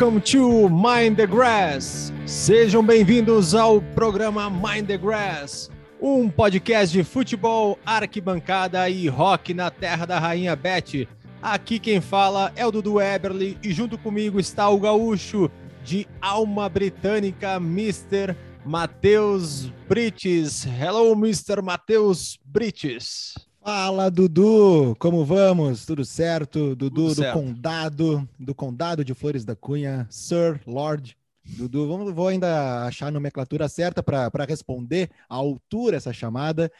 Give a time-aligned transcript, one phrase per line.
[0.00, 2.10] Welcome to Mind the Grass.
[2.24, 5.70] Sejam bem-vindos ao programa Mind the Grass,
[6.00, 11.06] um podcast de futebol, arquibancada e rock na terra da rainha Beth.
[11.42, 15.50] Aqui quem fala é o Dudu Eberly e junto comigo está o gaúcho
[15.84, 18.34] de alma britânica, Mr.
[18.64, 20.64] Matheus Brites.
[20.64, 21.60] Hello, Mr.
[21.62, 23.34] Matheus Brites.
[23.62, 24.96] Fala, Dudu!
[24.98, 25.84] Como vamos?
[25.84, 26.74] Tudo certo?
[26.74, 27.38] Dudu Tudo do certo.
[27.38, 31.14] Condado, do Condado de Flores da Cunha, Sir, Lord.
[31.44, 36.72] Dudu, vamos, vou ainda achar a nomenclatura certa para responder à altura essa chamada.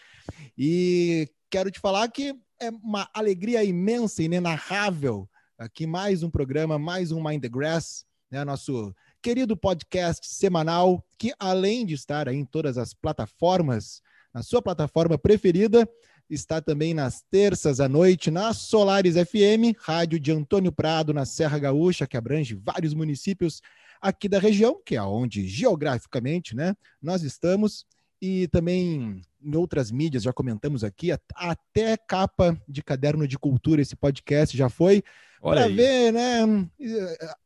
[0.56, 5.28] E quero te falar que é uma alegria imensa, inenarrável.
[5.58, 8.42] Aqui mais um programa, mais um Mind the Grass, né?
[8.42, 14.00] Nosso querido podcast semanal, que além de estar em todas as plataformas,
[14.32, 15.86] na sua plataforma preferida,
[16.30, 21.58] está também nas terças à noite na Solares FM, rádio de Antônio Prado, na Serra
[21.58, 23.60] Gaúcha, que abrange vários municípios
[24.00, 27.84] aqui da região, que é onde geograficamente né, nós estamos,
[28.22, 33.80] e também em outras mídias, já comentamos aqui, at- até capa de caderno de cultura
[33.82, 35.02] esse podcast já foi,
[35.42, 36.68] Olha para ver, né?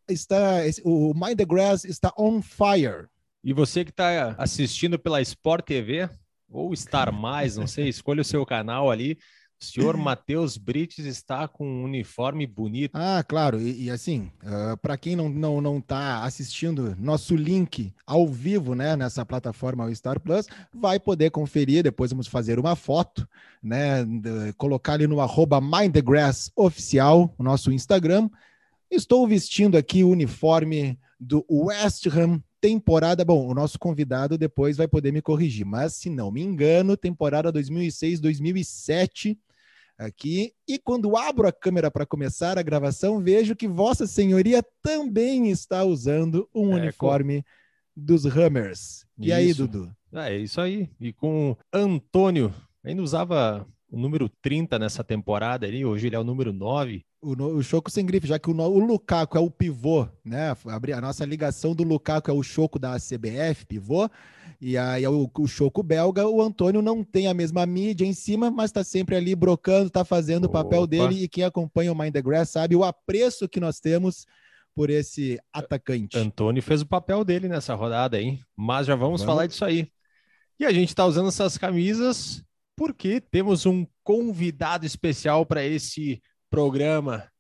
[0.09, 3.07] Está, o Mind the Grass está on fire.
[3.43, 6.09] E você que está assistindo pela Sport TV
[6.49, 9.19] ou Star Mais, não sei, escolha o seu canal ali.
[9.61, 12.91] O senhor Matheus Brites está com um uniforme bonito.
[12.95, 14.31] Ah, claro, e, e assim,
[14.83, 19.95] para quem não, não, não tá assistindo nosso link ao vivo, né, nessa plataforma o
[19.95, 23.27] Star Plus, vai poder conferir, depois vamos fazer uma foto,
[23.63, 28.29] né, de- colocar ali no arroba Mind the Grass oficial, o nosso Instagram.
[28.91, 34.89] Estou vestindo aqui o uniforme do West Ham temporada, bom, o nosso convidado depois vai
[34.89, 39.37] poder me corrigir, mas se não me engano, temporada 2006-2007
[39.99, 40.55] aqui.
[40.67, 45.85] E quando abro a câmera para começar a gravação, vejo que Vossa Senhoria também está
[45.85, 47.45] usando um É, uniforme
[47.95, 49.05] dos Hammers.
[49.19, 49.67] E aí, Isso.
[49.67, 49.95] Dudu?
[50.11, 50.89] Ah, é isso aí.
[50.99, 56.25] E com Antônio, ainda usava o número 30 nessa temporada ali, hoje ele é o
[56.25, 57.05] número 9.
[57.25, 60.55] O, no- o Choco sem grife, já que o, o Lukaku é o pivô, né?
[60.67, 64.09] Abri- A nossa ligação do Lukaku é o Choco da CBF, pivô,
[64.61, 66.29] e aí é o, o Choco belga.
[66.29, 70.05] O Antônio não tem a mesma mídia em cima, mas está sempre ali brocando, está
[70.05, 70.87] fazendo o papel Opa.
[70.87, 71.25] dele.
[71.25, 74.27] E quem acompanha o Mind the Grass sabe o apreço que nós temos
[74.75, 76.19] por esse atacante.
[76.19, 79.33] Antônio fez o papel dele nessa rodada aí, mas já vamos, Vamos.
[79.35, 79.89] falar disso aí.
[80.59, 82.43] E a gente está usando essas camisas
[82.77, 86.21] porque temos um convidado especial para esse
[86.55, 87.34] programa.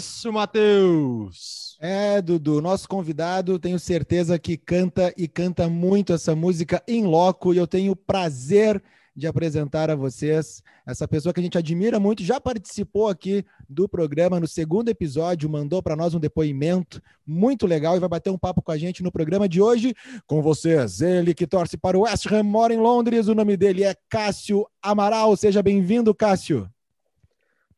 [0.00, 1.76] Isso, Matheus?
[1.78, 7.52] É, Dudu, nosso convidado, tenho certeza que canta e canta muito essa música em loco,
[7.52, 8.82] e eu tenho o prazer
[9.14, 13.86] de apresentar a vocês essa pessoa que a gente admira muito, já participou aqui do
[13.86, 18.38] programa no segundo episódio, mandou para nós um depoimento muito legal e vai bater um
[18.38, 19.94] papo com a gente no programa de hoje.
[20.26, 23.84] Com vocês, ele que torce para o West Ham, mora em Londres, o nome dele
[23.84, 25.36] é Cássio Amaral.
[25.36, 26.70] Seja bem-vindo, Cássio.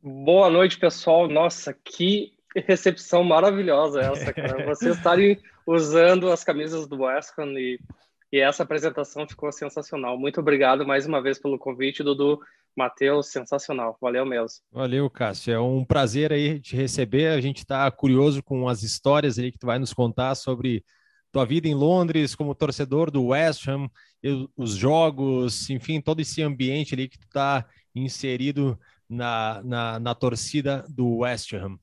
[0.05, 1.29] Boa noite, pessoal.
[1.29, 4.67] Nossa, que recepção maravilhosa essa, cara.
[4.67, 7.79] Vocês estarem usando as camisas do West Ham e,
[8.33, 10.19] e essa apresentação ficou sensacional.
[10.19, 12.41] Muito obrigado mais uma vez pelo convite, Dudu.
[12.77, 13.97] Matheus, sensacional.
[14.01, 14.59] Valeu mesmo.
[14.72, 15.54] Valeu, Cássio.
[15.54, 17.28] É um prazer aí te receber.
[17.28, 20.84] A gente está curioso com as histórias aí que tu vai nos contar sobre
[21.31, 23.89] tua vida em Londres como torcedor do West Ham,
[24.57, 27.65] os jogos, enfim, todo esse ambiente ali que tu está
[27.95, 28.77] inserido
[29.12, 31.78] na, na, na torcida do West Ham.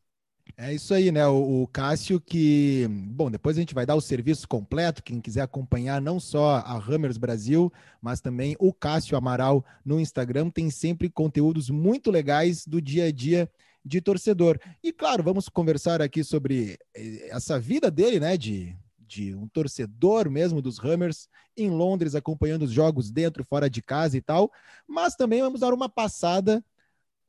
[0.58, 1.26] É isso aí, né?
[1.28, 5.42] O, o Cássio que, bom, depois a gente vai dar o serviço completo, quem quiser
[5.42, 7.72] acompanhar não só a Hammers Brasil,
[8.02, 13.12] mas também o Cássio Amaral no Instagram, tem sempre conteúdos muito legais do dia a
[13.12, 13.50] dia
[13.86, 14.60] de torcedor.
[14.84, 20.30] E claro, vamos conversar aqui sobre eh, essa vida dele, né, de, de um torcedor
[20.30, 24.52] mesmo dos Hammers em Londres, acompanhando os jogos dentro fora de casa e tal,
[24.88, 26.64] mas também vamos dar uma passada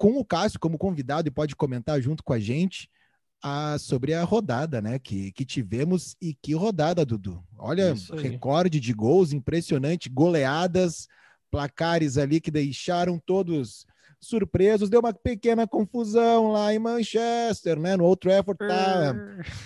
[0.01, 2.89] com o Cássio como convidado e pode comentar junto com a gente
[3.43, 4.99] a- sobre a rodada, né?
[4.99, 7.45] Que, que tivemos e que rodada, Dudu.
[7.59, 7.93] Olha,
[8.23, 11.07] recorde de gols impressionante, goleadas,
[11.51, 13.85] placares ali que deixaram todos
[14.19, 14.89] surpresos.
[14.89, 17.95] Deu uma pequena confusão lá em Manchester, né?
[17.95, 19.15] No Old Trafford tá,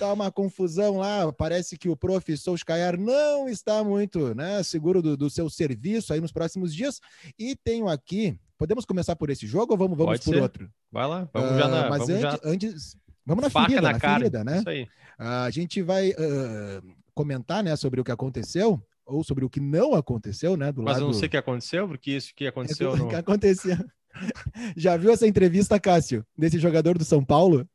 [0.01, 1.33] tá uma confusão lá.
[1.33, 6.21] Parece que o prof Solskjaer não está muito né, seguro do, do seu serviço aí
[6.21, 7.01] nos próximos dias.
[7.39, 8.37] E tenho aqui.
[8.65, 10.41] Podemos começar por esse jogo ou vamos, vamos por ser.
[10.41, 10.71] outro?
[10.91, 11.91] Vai lá, vamos uh, já na.
[11.91, 12.41] Mas antes, já...
[12.43, 12.97] antes.
[13.27, 14.19] Vamos na Faca ferida, na, na cara.
[14.21, 14.59] ferida, né?
[14.61, 14.83] Isso aí.
[14.85, 14.89] Uh,
[15.19, 19.93] a gente vai uh, comentar né, sobre o que aconteceu ou sobre o que não
[19.93, 20.73] aconteceu, né?
[20.73, 21.03] Do Mas lado...
[21.03, 22.95] eu não sei o que aconteceu, porque isso que aconteceu.
[22.95, 23.09] É, no...
[23.09, 23.77] que aconteceu.
[24.75, 27.69] Já viu essa entrevista, Cássio, desse jogador do São Paulo?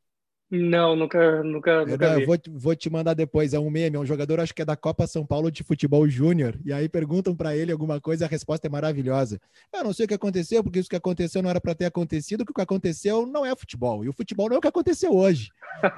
[0.50, 3.54] Não, nunca, nunca, nunca eu, vou, vou, te mandar depois.
[3.54, 6.08] É um meme, é um jogador, acho que é da Copa São Paulo de Futebol
[6.08, 6.58] Júnior.
[6.64, 9.40] E aí perguntam para ele alguma coisa, a resposta é maravilhosa.
[9.72, 12.44] Eu não sei o que aconteceu, porque isso que aconteceu não era para ter acontecido,
[12.44, 14.04] que o que aconteceu não é futebol.
[14.04, 15.50] E o futebol não é o que aconteceu hoje.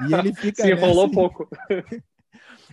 [0.08, 0.62] E ele fica.
[0.62, 1.48] Se enrolou pouco.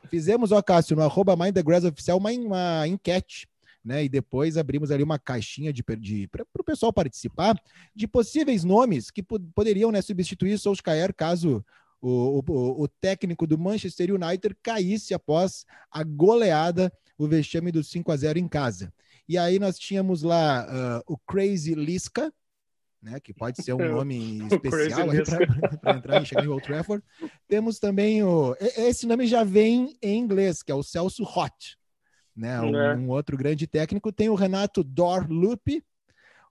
[0.10, 3.48] Fizemos, ó, Cássio, no arroba Mind the Grass Oficial, uma, uma enquete
[3.90, 4.04] né?
[4.04, 7.60] E depois abrimos ali uma caixinha de, de para o pessoal participar
[7.96, 11.66] de possíveis nomes que poderiam né, substituir Solskjaer caso
[12.00, 18.12] o, o, o, técnico do Manchester United caísse após a goleada, o vexame do 5
[18.12, 18.94] a 0 em casa.
[19.28, 22.32] E aí nós tínhamos lá uh, o Crazy Lisca,
[23.02, 25.08] né, que pode ser um nome especial
[25.82, 27.04] para entrar e chegar em Old Trafford.
[27.48, 28.56] Temos também o.
[28.78, 31.80] Esse nome já vem em inglês, que é o Celso Hot
[32.40, 32.62] né?
[32.62, 32.96] Um, é.
[32.96, 34.12] um, outro grande técnico.
[34.12, 35.84] Tem o Renato Dorlupe.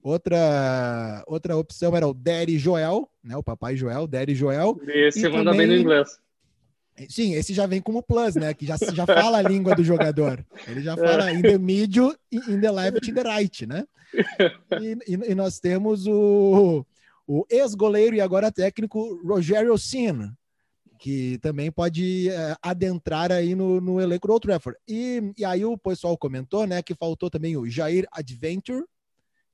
[0.00, 3.36] Outra, outra opção era o Daddy Joel, né?
[3.36, 4.80] O papai Joel, Daddy Joel.
[4.86, 5.66] Esse e manda também...
[5.66, 6.18] bem no inglês.
[7.08, 8.52] Sim, esse já vem como plus, né?
[8.54, 10.44] Que já, já fala a língua do jogador.
[10.66, 11.34] Ele já fala é.
[11.34, 13.84] in the middle, in the left, in the right, né?
[14.80, 16.84] E, e, e nós temos o,
[17.26, 20.32] o ex-goleiro e agora técnico Rogério Sin,
[20.98, 24.78] que também pode é, adentrar aí no, no elenco do Old Trafford.
[24.86, 28.84] E, e aí o pessoal comentou, né, que faltou também o Jair Adventure,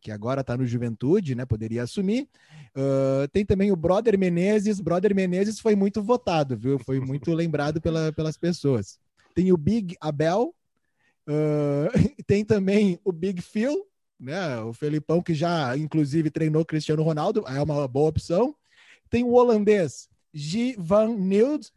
[0.00, 2.28] que agora está no Juventude, né, poderia assumir.
[2.76, 4.80] Uh, tem também o Brother Menezes.
[4.80, 6.78] Brother Menezes foi muito votado, viu?
[6.78, 8.98] Foi muito lembrado pela, pelas pessoas.
[9.34, 10.54] Tem o Big Abel.
[11.28, 11.88] Uh,
[12.26, 13.86] tem também o Big Phil,
[14.18, 14.58] né?
[14.60, 17.44] O Felipão, que já, inclusive, treinou Cristiano Ronaldo.
[17.46, 18.54] É uma boa opção.
[19.08, 21.70] Tem o holandês Givan Nild,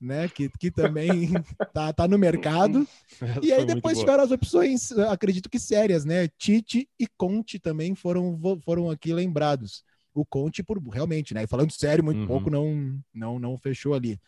[0.00, 1.30] né, que, que também
[1.72, 2.86] tá, tá no mercado.
[3.20, 6.28] Essa e aí depois tiveram as opções, acredito que sérias, né?
[6.38, 9.84] Tite e Conte também foram, foram aqui lembrados.
[10.12, 11.44] O Conte, por realmente, né?
[11.44, 12.26] E falando sério, muito uhum.
[12.26, 14.18] pouco não, não, não fechou ali.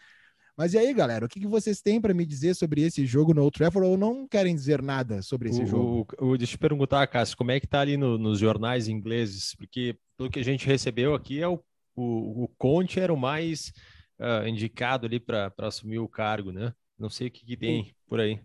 [0.56, 3.32] Mas e aí, galera, o que, que vocês têm para me dizer sobre esse jogo
[3.32, 6.06] no Old Trafford ou não querem dizer nada sobre esse o, jogo?
[6.18, 9.54] O, deixa eu te perguntar, Cássio, como é que tá ali no, nos jornais ingleses?
[9.56, 11.58] Porque pelo que a gente recebeu aqui é o
[11.94, 13.72] o, o Conte era o mais
[14.18, 16.72] uh, indicado ali para assumir o cargo, né?
[16.98, 18.40] Não sei o que, que tem por aí.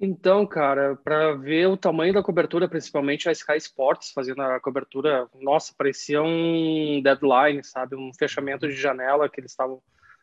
[0.00, 5.28] Então, cara, para ver o tamanho da cobertura, principalmente a Sky Sports fazendo a cobertura,
[5.34, 7.96] nossa, parecia um deadline, sabe?
[7.96, 9.82] Um fechamento de janela que eles estavam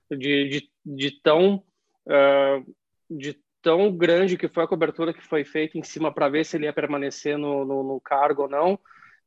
[0.10, 1.64] de, de, de tão
[2.08, 2.76] uh,
[3.10, 6.56] de tão grande que foi a cobertura que foi feita em cima para ver se
[6.56, 8.80] ele ia permanecer no, no, no cargo ou não,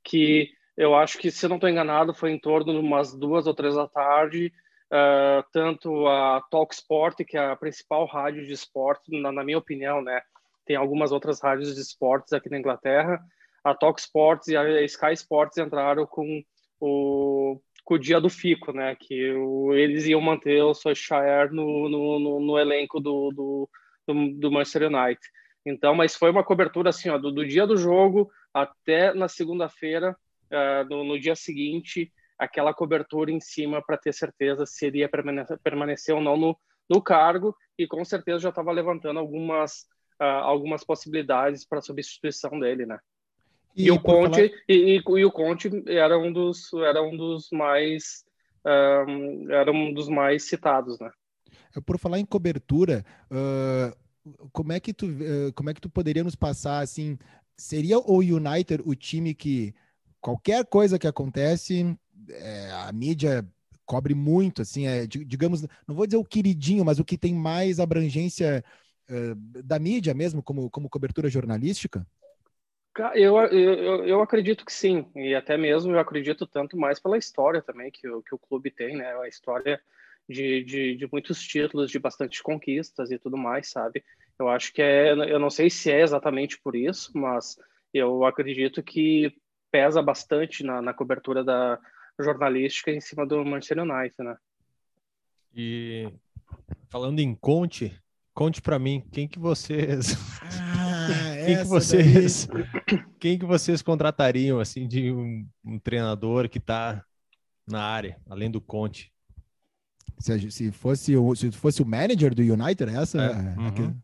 [0.03, 3.53] que eu acho que, se não estou enganado, foi em torno de umas duas ou
[3.53, 4.53] três da tarde.
[4.87, 9.59] Uh, tanto a Talk Sport, que é a principal rádio de esporte, na, na, minha
[9.59, 10.23] opinião, né?
[10.65, 13.21] Tem algumas outras rádios de esportes aqui na Inglaterra.
[13.65, 16.45] A Talk Sports e a Sky Sports entraram com
[16.81, 18.95] o, com o dia do fico, né?
[18.95, 23.69] Que o, eles iam manter o Solskjaer no, no, no, no elenco do, do,
[24.07, 25.21] do, do, Manchester United.
[25.67, 30.17] Então, mas foi uma cobertura assim, ó, do, do dia do jogo até na segunda-feira
[30.53, 35.09] uh, no, no, dia seguinte aquela cobertura em cima para ter certeza se ele ia
[35.09, 36.57] permanecer, permanecer ou não no,
[36.89, 39.87] no cargo e com certeza já estava levantando algumas
[40.21, 42.99] uh, algumas possibilidades para substituição dele, né?
[43.77, 44.63] E, e o Conte falar...
[44.69, 48.25] e, e, e, o Conte era um dos era um dos mais
[49.07, 51.11] um, era um dos mais citados, né?
[51.87, 53.97] Por falar em cobertura, uh,
[54.53, 57.19] como é que tu uh, como é que tu poderia nos passar assim?
[57.57, 59.75] Seria o United o time que
[60.21, 61.97] qualquer coisa que acontece,
[62.31, 63.47] é, a mídia
[63.85, 67.81] cobre muito, assim, é, digamos, não vou dizer o queridinho, mas o que tem mais
[67.81, 68.63] abrangência
[69.09, 72.07] uh, da mídia mesmo, como, como cobertura jornalística?
[73.15, 77.63] Eu, eu, eu acredito que sim, e até mesmo eu acredito tanto mais pela história
[77.63, 79.17] também que o, que o clube tem, né?
[79.21, 79.81] A história
[80.29, 84.05] de, de, de muitos títulos, de bastante conquistas e tudo mais, sabe?
[84.39, 87.57] Eu acho que é, eu não sei se é exatamente por isso, mas
[87.95, 89.33] eu acredito que
[89.71, 91.79] pesa bastante na, na cobertura da
[92.19, 94.37] jornalística em cima do Manchester United, né?
[95.55, 96.13] E
[96.89, 97.97] falando em Conte,
[98.35, 100.17] conte para mim, quem que vocês...
[101.11, 102.49] Ah, quem que vocês,
[103.19, 107.03] quem que vocês contratariam assim de um, um treinador que está
[107.67, 109.11] na área, além do Conte?
[110.19, 113.87] Se, se, fosse o, se fosse o manager do United, essa é, uhum.
[113.87, 114.01] hum,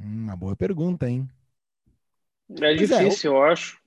[0.00, 1.28] uma boa pergunta, hein?
[2.60, 3.81] É difícil, é, eu acho.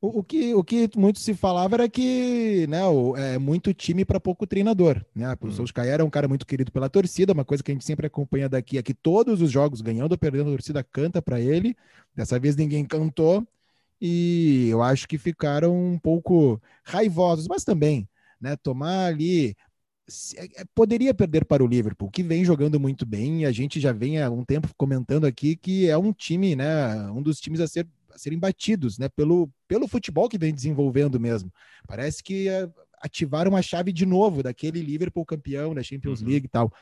[0.00, 4.04] O, o, que, o que muito se falava era que né, o, é muito time
[4.04, 5.04] para pouco treinador.
[5.14, 5.36] Né?
[5.40, 5.52] O hum.
[5.52, 8.48] Solskjaer é um cara muito querido pela torcida, uma coisa que a gente sempre acompanha
[8.48, 11.76] daqui é que todos os jogos, ganhando ou perdendo, a torcida canta para ele.
[12.14, 13.46] Dessa vez ninguém cantou
[14.00, 18.08] e eu acho que ficaram um pouco raivosos, mas também
[18.40, 19.54] né, tomar ali.
[20.34, 23.78] É, é, poderia perder para o Liverpool, que vem jogando muito bem, e a gente
[23.78, 26.96] já vem há um tempo comentando aqui que é um time, né?
[27.12, 27.86] Um dos times a ser
[28.20, 29.08] serem batidos, né?
[29.08, 31.52] Pelo, pelo futebol que vem desenvolvendo mesmo.
[31.86, 36.28] Parece que uh, ativaram a chave de novo daquele Liverpool campeão da Champions uhum.
[36.28, 36.72] League e tal.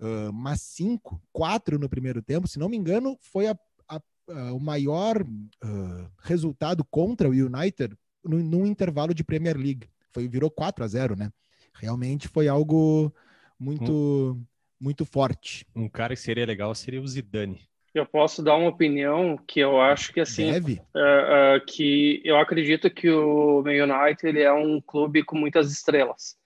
[0.00, 4.52] Uh, mas cinco, quatro no primeiro tempo, se não me engano, foi a, a, a,
[4.52, 9.88] o maior uh, resultado contra o United no, num intervalo de Premier League.
[10.12, 11.30] Foi, virou 4 a 0 né?
[11.74, 13.14] Realmente foi algo
[13.58, 13.92] muito,
[14.36, 14.44] um,
[14.80, 15.64] muito forte.
[15.74, 19.80] Um cara que seria legal seria o Zidane eu posso dar uma opinião que eu
[19.80, 24.80] acho que assim uh, uh, que eu acredito que o Man United ele é um
[24.80, 26.38] clube com muitas estrelas.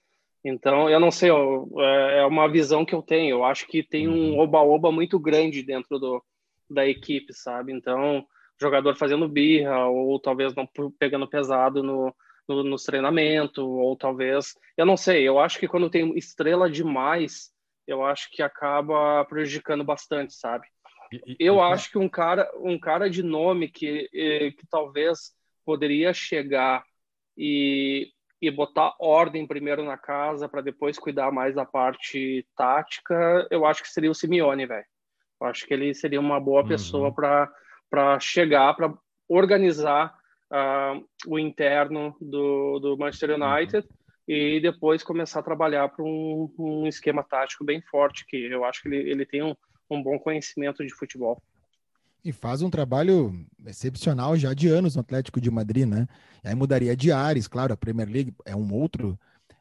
[0.43, 3.37] Então eu não sei eu, é, é uma visão que eu tenho.
[3.37, 4.39] Eu acho que tem um uhum.
[4.39, 6.23] oba-oba muito grande dentro do,
[6.69, 7.73] da equipe sabe?
[7.73, 8.27] Então
[8.59, 10.67] jogador fazendo birra ou talvez não
[10.99, 12.15] pegando pesado no,
[12.49, 15.29] no nos treinamentos ou talvez eu não sei.
[15.29, 17.53] Eu acho que quando tem estrela demais
[17.87, 20.67] eu acho que acaba prejudicando bastante sabe
[21.39, 25.33] eu acho que um cara, um cara de nome que, que talvez
[25.65, 26.85] poderia chegar
[27.37, 28.09] e,
[28.41, 33.83] e botar ordem primeiro na casa para depois cuidar mais da parte tática, eu acho
[33.83, 34.85] que seria o Simeone, velho.
[35.41, 36.69] Eu acho que ele seria uma boa uhum.
[36.69, 38.95] pessoa para chegar, para
[39.29, 40.15] organizar
[40.53, 43.45] uh, o interno do, do Manchester uhum.
[43.45, 43.95] United uhum.
[44.29, 48.83] e depois começar a trabalhar para um, um esquema tático bem forte, que eu acho
[48.83, 49.55] que ele, ele tem um
[49.91, 51.41] um bom conhecimento de futebol.
[52.25, 56.09] E faz um trabalho excepcional já de anos no Atlético de Madrid, né?
[56.43, 59.19] E aí mudaria de ares, claro, a Premier League é um outro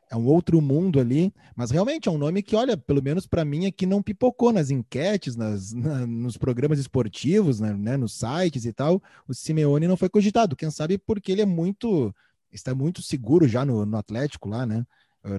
[0.09, 3.43] é um outro mundo ali, mas realmente é um nome que, olha, pelo menos para
[3.43, 8.63] mim aqui não pipocou nas enquetes, nas, na, nos programas esportivos, né, né, nos sites
[8.65, 9.01] e tal.
[9.27, 12.13] O Simeone não foi cogitado, quem sabe porque ele é muito
[12.51, 14.85] está muito seguro já no, no Atlético lá, né?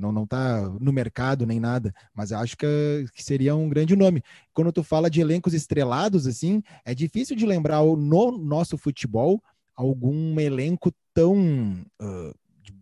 [0.00, 4.22] Não não está no mercado nem nada, mas acho que, que, seria um grande nome.
[4.52, 9.42] Quando tu fala de elencos estrelados assim, é difícil de lembrar no nosso futebol
[9.74, 12.34] algum elenco tão uh,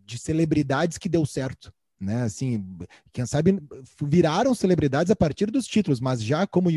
[0.06, 1.73] de celebridades que deu certo.
[2.00, 2.66] Né, assim,
[3.12, 3.62] quem sabe
[4.02, 6.68] viraram celebridades a partir dos títulos, mas já como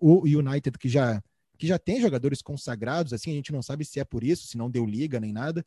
[0.00, 1.22] o United que já
[1.56, 4.56] que já tem jogadores consagrados, assim, a gente não sabe se é por isso, se
[4.56, 5.64] não deu liga nem nada,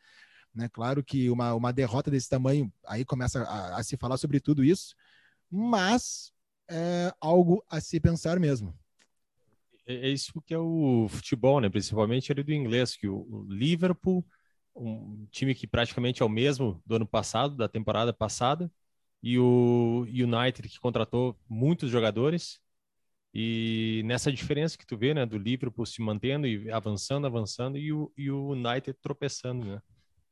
[0.53, 0.69] né?
[0.69, 4.63] Claro que uma, uma derrota desse tamanho, aí começa a, a se falar sobre tudo
[4.63, 4.95] isso,
[5.49, 6.31] mas
[6.69, 8.77] é algo a se pensar mesmo.
[9.85, 11.69] É, é isso que é o futebol, né?
[11.69, 14.25] Principalmente ele do inglês, que o Liverpool,
[14.75, 18.71] um time que praticamente é o mesmo do ano passado, da temporada passada,
[19.21, 22.59] e o United que contratou muitos jogadores.
[23.33, 27.91] E nessa diferença que tu vê, né, do Liverpool se mantendo e avançando, avançando, e
[27.91, 29.81] o, e o United tropeçando, né?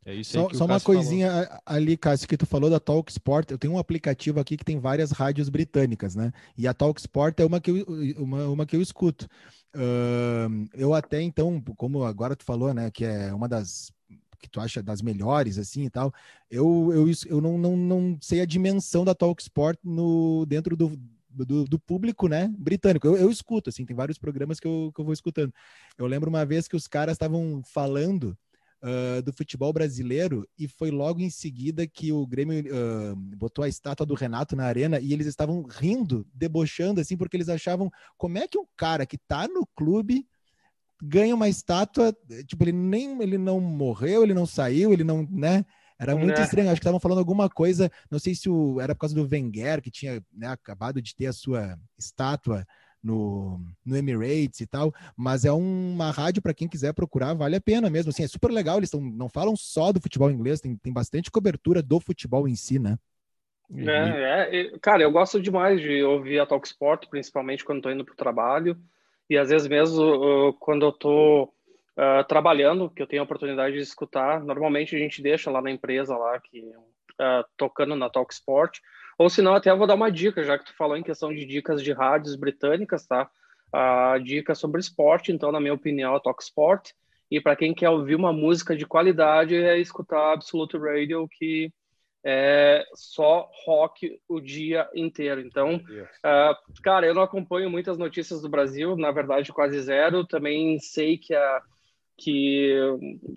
[0.04, 1.62] É isso só, só uma coisinha falou.
[1.66, 3.52] ali, Cássio, que tu falou da Talk Sport.
[3.52, 6.32] Eu tenho um aplicativo aqui que tem várias rádios britânicas, né?
[6.58, 7.86] E a Talk Sport é uma que eu,
[8.18, 9.28] uma, uma que eu escuto.
[9.76, 13.92] Uh, eu até então, como agora tu falou, né, que é uma das
[14.42, 16.12] que tu acha das melhores, assim e tal,
[16.50, 21.00] eu, eu, eu não, não, não sei a dimensão da Talk Sport no, dentro do,
[21.30, 23.06] do, do, público, né, britânico.
[23.06, 25.54] Eu, eu, escuto, assim, tem vários programas que eu, que eu vou escutando.
[25.96, 28.36] Eu lembro uma vez que os caras estavam falando
[28.84, 33.68] uh, do futebol brasileiro e foi logo em seguida que o Grêmio uh, botou a
[33.68, 38.38] estátua do Renato na arena e eles estavam rindo, debochando assim, porque eles achavam como
[38.38, 40.26] é que um cara que tá no clube
[41.02, 45.66] ganha uma estátua, tipo, ele nem ele não morreu, ele não saiu, ele não, né?
[46.00, 46.44] Era muito é.
[46.44, 46.68] estranho.
[46.68, 47.92] Acho que estavam falando alguma coisa.
[48.10, 51.28] Não sei se o, era por causa do Wenger, que tinha né, acabado de ter
[51.28, 52.66] a sua estátua
[53.04, 57.62] no, no Emirates e tal, mas é uma rádio para quem quiser procurar, vale a
[57.62, 58.10] pena mesmo.
[58.10, 61.32] Assim, é super legal, eles tão, não falam só do futebol inglês, tem, tem bastante
[61.32, 62.98] cobertura do futebol em si, né?
[63.74, 68.04] É, é, cara, eu gosto demais de ouvir a Talk Sport, principalmente quando estou indo
[68.04, 68.78] para o trabalho,
[69.30, 73.76] e às vezes mesmo uh, quando eu estou uh, trabalhando, que eu tenho a oportunidade
[73.76, 76.70] de escutar, normalmente a gente deixa lá na empresa, lá que
[77.20, 78.80] uh, tocando na Talk Sport,
[79.18, 81.34] ou se não, até eu vou dar uma dica, já que tu falou em questão
[81.34, 83.30] de dicas de rádios britânicas, tá?
[83.72, 86.92] a dica sobre esporte, então, na minha opinião, é Talk Sport.
[87.30, 91.72] E para quem quer ouvir uma música de qualidade, é escutar Absolute Radio, que
[92.24, 95.40] é só rock o dia inteiro.
[95.40, 100.28] Então, uh, cara, eu não acompanho muitas notícias do Brasil, na verdade, quase zero.
[100.28, 101.62] Também sei que a
[102.22, 102.78] que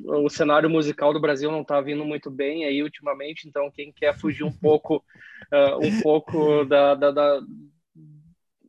[0.04, 4.18] o cenário musical do Brasil não está vindo muito bem aí ultimamente, então quem quer
[4.18, 7.40] fugir um pouco, uh, um pouco da, da, da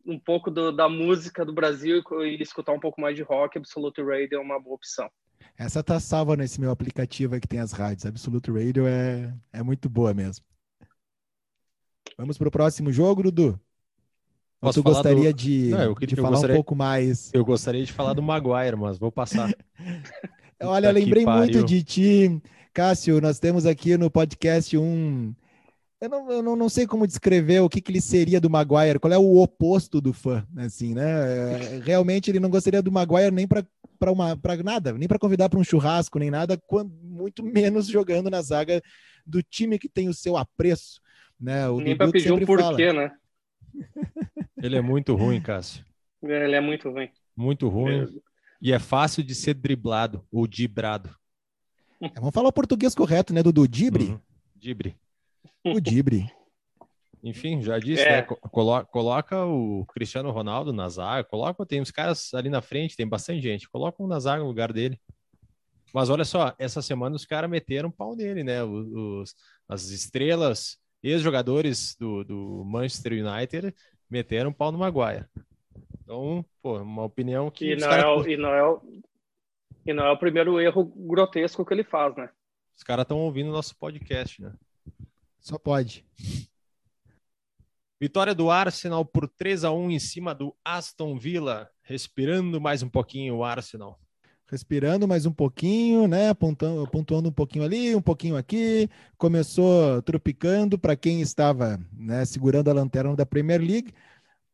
[0.06, 4.02] um pouco do, da música do Brasil e escutar um pouco mais de rock, Absolute
[4.02, 5.10] Radio é uma boa opção.
[5.58, 8.06] Essa tá salva nesse meu aplicativo que tem as rádios.
[8.06, 10.46] Absolute Radio é, é muito boa mesmo.
[12.18, 13.60] Vamos para o próximo jogo, Dudu?
[14.68, 15.38] Ou tu gostaria do...
[15.38, 16.54] de, Não, eu, de falar gostaria...
[16.54, 17.30] um pouco mais?
[17.34, 19.54] Eu gostaria de falar do Maguire, mas vou passar.
[20.62, 22.42] Olha, lembrei muito de ti,
[22.74, 23.20] Cássio.
[23.22, 25.34] Nós temos aqui no podcast um.
[26.00, 29.00] Eu não, eu não, não sei como descrever o que, que ele seria do Maguire,
[29.00, 31.04] qual é o oposto do fã, assim, né?
[31.04, 33.66] É, realmente ele não gostaria do Maguire nem para
[33.98, 36.62] para nada, nem para convidar para um churrasco, nem nada,
[37.02, 38.82] muito menos jogando na zaga
[39.26, 41.02] do time que tem o seu apreço.
[41.40, 41.68] Né?
[41.70, 42.94] O nem para pedir um porquê, fala.
[42.94, 43.12] né?
[44.62, 45.86] Ele é muito ruim, Cássio.
[46.24, 47.10] Ele é muito ruim.
[47.36, 48.04] Muito ruim.
[48.04, 48.08] É.
[48.62, 51.16] E é fácil de ser driblado ou dibrado.
[52.02, 53.68] É, vamos falar o português correto, né, Dudu?
[53.68, 54.06] Dibre?
[54.06, 54.20] Uhum.
[54.56, 54.96] Dibre.
[55.64, 56.32] O Dibre.
[57.24, 58.18] Enfim, já disse, é.
[58.18, 58.22] né?
[58.22, 63.08] Coloca, coloca o Cristiano Ronaldo na zaga, coloca, tem uns caras ali na frente, tem
[63.08, 65.00] bastante gente, coloca um na zaga no lugar dele.
[65.94, 68.64] Mas olha só, essa semana os caras meteram pau nele, né?
[68.64, 69.34] Os,
[69.68, 73.74] as estrelas ex-jogadores do, do Manchester United
[74.10, 75.26] meteram pau no Maguire.
[76.02, 77.74] Então, pô, uma opinião que.
[77.74, 78.04] E não, cara...
[78.04, 78.82] é o, e, não é o,
[79.86, 82.30] e não é o primeiro erro grotesco que ele faz, né?
[82.76, 84.54] Os caras estão ouvindo nosso podcast, né?
[85.40, 86.06] Só pode.
[88.00, 91.72] Vitória do Arsenal por 3 a 1 em cima do Aston Villa.
[91.82, 94.00] Respirando mais um pouquinho o Arsenal
[94.48, 96.34] respirando mais um pouquinho, né?
[96.34, 98.90] Pontuando, pontuando um pouquinho ali, um pouquinho aqui.
[99.18, 103.94] Começou tropicando para quem estava né, segurando a lanterna da Premier League.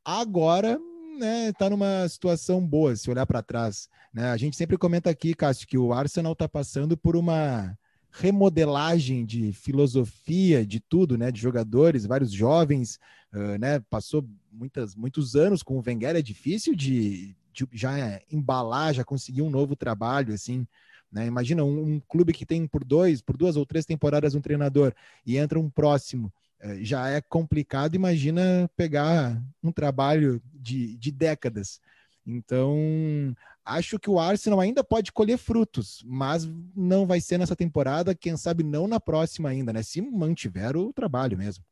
[0.04, 0.80] Agora
[1.20, 3.90] né, está numa situação boa, se olhar para trás.
[4.14, 4.30] Né?
[4.32, 7.78] A gente sempre comenta aqui, Cássio, que o Arsenal está passando por uma
[8.12, 11.32] remodelagem de filosofia, de tudo, né?
[11.32, 13.00] De jogadores, vários jovens,
[13.34, 13.80] uh, né?
[13.90, 17.34] Passou muitas, muitos anos com o Wenger, é difícil de
[17.72, 20.66] já embalar, já conseguir um novo trabalho, assim.
[21.12, 21.26] Né?
[21.26, 24.94] Imagina um, um, clube que tem por dois, por duas ou três temporadas um treinador
[25.26, 27.96] e entra um próximo, eh, já é complicado.
[27.96, 31.82] Imagina pegar um trabalho de, de décadas.
[32.26, 33.36] Então,
[33.66, 38.38] acho que o Arsenal ainda pode colher frutos, mas não vai ser nessa temporada, quem
[38.38, 39.82] sabe não na próxima ainda, né?
[39.84, 41.66] Se mantiver o trabalho mesmo.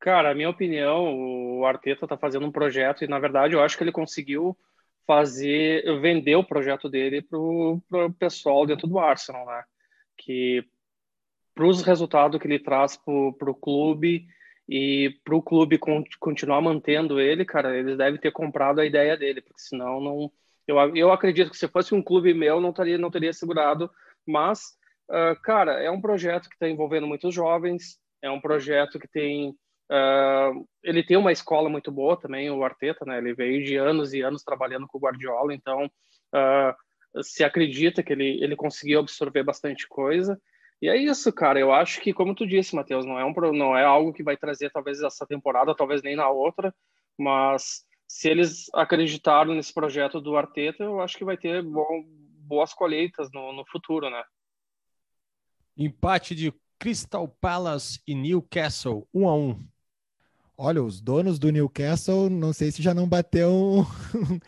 [0.00, 3.78] Cara, a minha opinião, o Arteta está fazendo um projeto e, na verdade, eu acho
[3.78, 4.58] que ele conseguiu
[5.06, 7.80] fazer, vender o projeto dele para o
[8.18, 9.64] pessoal dentro do Arsenal, né?
[10.16, 10.64] Que
[11.54, 14.26] para os resultados que ele traz para o clube
[14.68, 19.16] e para o clube con continuar mantendo ele, cara, eles devem ter comprado a ideia
[19.16, 20.32] dele, porque senão não.
[20.66, 23.90] Eu, eu acredito que se fosse um clube meu, não teria, não teria segurado,
[24.26, 24.76] mas,
[25.10, 29.56] uh, cara, é um projeto que está envolvendo muitos jovens, é um projeto que tem
[29.92, 33.18] Uh, ele tem uma escola muito boa também, o Arteta, né?
[33.18, 38.10] Ele veio de anos e anos trabalhando com o Guardiola, então uh, se acredita que
[38.10, 40.40] ele, ele conseguiu absorver bastante coisa.
[40.80, 41.60] E é isso, cara.
[41.60, 44.34] Eu acho que, como tu disse, Matheus, não é, um, não é algo que vai
[44.34, 46.74] trazer talvez essa temporada, talvez nem na outra,
[47.18, 53.30] mas se eles acreditaram nesse projeto do Arteta, eu acho que vai ter boas colheitas
[53.30, 54.24] no, no futuro, né?
[55.76, 59.71] Empate de Crystal Palace e Newcastle, 1 um a 1 um.
[60.56, 63.86] Olha, os donos do Newcastle, não sei se já não bateu.
[64.14, 64.40] o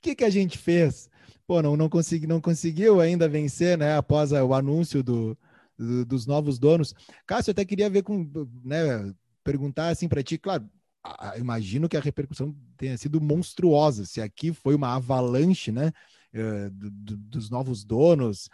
[0.00, 1.10] que, que a gente fez?
[1.46, 3.96] Pô, não, não, consegui, não conseguiu ainda vencer, né?
[3.96, 5.36] Após o anúncio do,
[5.76, 6.94] do, dos novos donos.
[7.26, 8.30] Cássio, eu até queria ver com,
[8.64, 9.14] né?
[9.44, 10.68] Perguntar assim para ti, claro.
[11.36, 14.06] Imagino que a repercussão tenha sido monstruosa.
[14.06, 15.92] Se aqui foi uma avalanche, né?
[16.34, 18.48] Uh, do, do, dos novos donos,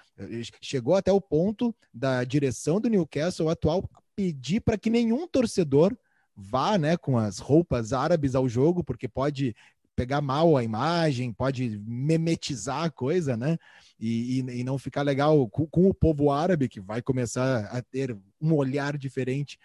[0.61, 5.96] chegou até o ponto da direção do Newcastle atual pedir para que nenhum torcedor
[6.38, 9.57] vá né, com as roupas árabes ao jogo, porque pode
[9.96, 13.59] pegar mal a imagem, pode memetizar a coisa, né?
[13.98, 17.83] E, e, e não ficar legal com, com, o povo árabe, que vai começar a
[17.83, 19.59] ter um olhar diferente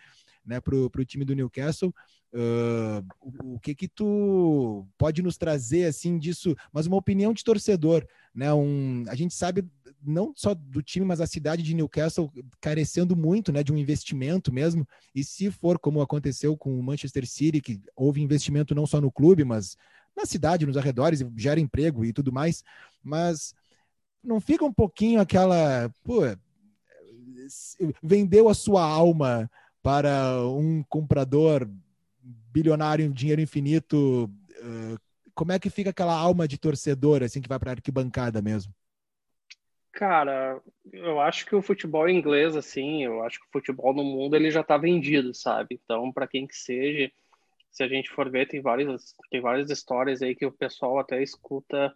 [0.43, 1.93] né, para o time do Newcastle.
[2.33, 7.43] Uh, o, o, que que tu pode nos trazer assim disso, mas uma opinião de
[7.43, 8.51] torcedor, né?
[8.51, 9.63] Um, a gente sabe
[10.05, 14.51] não só do time, mas a cidade de Newcastle carecendo muito né, de um investimento
[14.51, 14.87] mesmo.
[15.13, 19.11] E se for como aconteceu com o Manchester City, que houve investimento não só no
[19.11, 19.77] clube, mas
[20.15, 22.63] na cidade, nos arredores, gera emprego e tudo mais,
[23.03, 23.53] mas
[24.23, 26.21] não fica um pouquinho aquela, pô,
[28.01, 29.49] vendeu a sua alma
[29.81, 31.69] para um comprador
[32.51, 34.31] bilionário dinheiro infinito,
[35.33, 38.73] como é que fica aquela alma de torcedor assim que vai para a arquibancada mesmo?
[39.93, 40.59] Cara,
[40.91, 44.49] eu acho que o futebol inglês, assim, eu acho que o futebol no mundo ele
[44.49, 45.79] já está vendido, sabe?
[45.83, 47.11] Então, para quem que seja,
[47.71, 51.21] se a gente for ver, tem várias, tem várias histórias aí que o pessoal até
[51.21, 51.93] escuta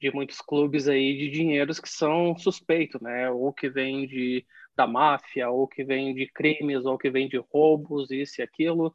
[0.00, 3.28] de muitos clubes aí de dinheiros que são suspeitos, né?
[3.30, 7.36] Ou que vem de, da máfia, ou que vem de crimes, ou que vem de
[7.52, 8.94] roubos, isso e aquilo.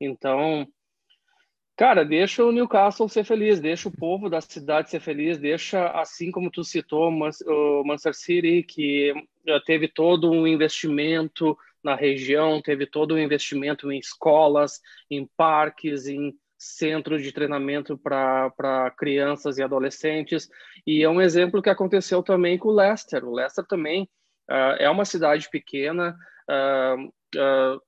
[0.00, 0.66] Então,
[1.80, 6.30] Cara, deixa o Newcastle ser feliz, deixa o povo da cidade ser feliz, deixa, assim
[6.30, 9.14] como tu citou, o Manchester City, que
[9.64, 14.78] teve todo um investimento na região, teve todo um investimento em escolas,
[15.10, 20.50] em parques, em centros de treinamento para crianças e adolescentes.
[20.86, 23.24] E é um exemplo que aconteceu também com o Leicester.
[23.24, 24.02] O Leicester também
[24.50, 26.14] uh, é uma cidade pequena,
[26.46, 27.80] uh, uh,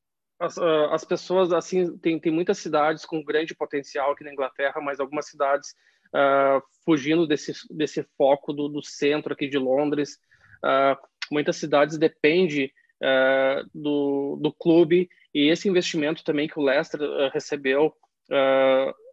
[0.42, 4.80] as, ah, as pessoas, assim, tem, tem muitas cidades com grande potencial aqui na Inglaterra,
[4.80, 5.70] mas algumas cidades
[6.14, 10.18] uh, fugindo desse, desse foco do, do centro aqui de Londres.
[10.64, 10.96] Uh,
[11.30, 12.66] muitas cidades dependem
[13.02, 17.00] uh, do, do clube e esse investimento também que o Leicester
[17.32, 17.94] recebeu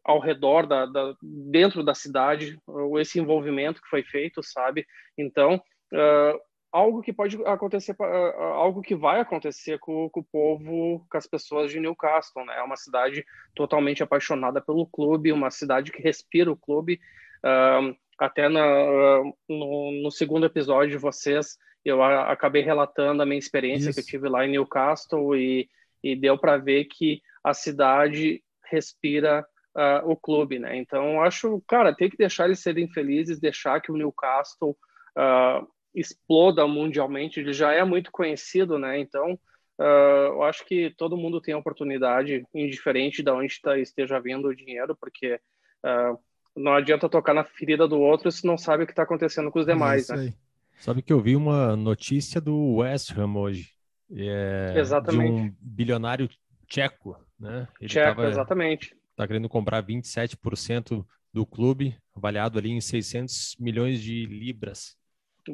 [0.06, 2.58] ao redor da, da, dentro da cidade,
[3.00, 4.86] esse envolvimento que foi feito, sabe?
[5.18, 5.62] Então,
[5.94, 6.40] uh,
[6.72, 11.72] algo que pode acontecer, algo que vai acontecer com, com, o povo, com as pessoas
[11.72, 12.58] de Newcastle, né?
[12.58, 17.00] É uma cidade totalmente apaixonada pelo clube, uma cidade que respira o clube.
[17.44, 23.90] Uh, até na, no, no, segundo episódio de vocês, eu acabei relatando a minha experiência
[23.90, 23.96] Isso.
[23.96, 25.70] que eu tive lá em Newcastle e,
[26.04, 30.76] e deu para ver que a cidade respira uh, o clube, né?
[30.78, 34.78] Então, acho, cara, tem que deixar eles serem felizes, deixar que o Newcastle
[35.18, 39.00] uh, exploda mundialmente, ele já é muito conhecido, né?
[39.00, 39.34] Então,
[39.80, 44.56] uh, eu acho que todo mundo tem oportunidade, indiferente de onde tá, esteja vindo o
[44.56, 45.40] dinheiro, porque
[45.86, 46.18] uh,
[46.56, 49.60] não adianta tocar na ferida do outro se não sabe o que está acontecendo com
[49.60, 50.34] os demais, é né?
[50.78, 53.70] Sabe que eu vi uma notícia do West Ham hoje,
[54.16, 55.34] é, exatamente.
[55.34, 56.30] de um bilionário
[56.68, 57.68] tcheco, né?
[57.82, 58.96] Ele tcheco, tava, exatamente.
[59.12, 64.96] Está querendo comprar 27% do clube, avaliado ali em 600 milhões de libras.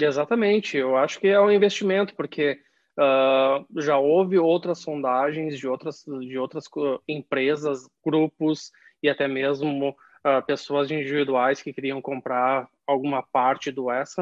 [0.02, 2.60] Exatamente, eu acho que é um investimento, porque
[2.98, 6.66] uh, já houve outras sondagens de outras, de outras
[7.08, 14.18] empresas, grupos e até mesmo uh, pessoas individuais que queriam comprar alguma parte do West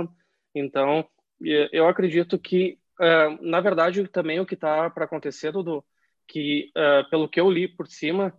[0.54, 1.06] Então,
[1.42, 5.84] eu acredito que, uh, na verdade, também o que está para acontecer, Dudu,
[6.28, 6.72] que
[7.12, 8.34] pelo que eu li por cima,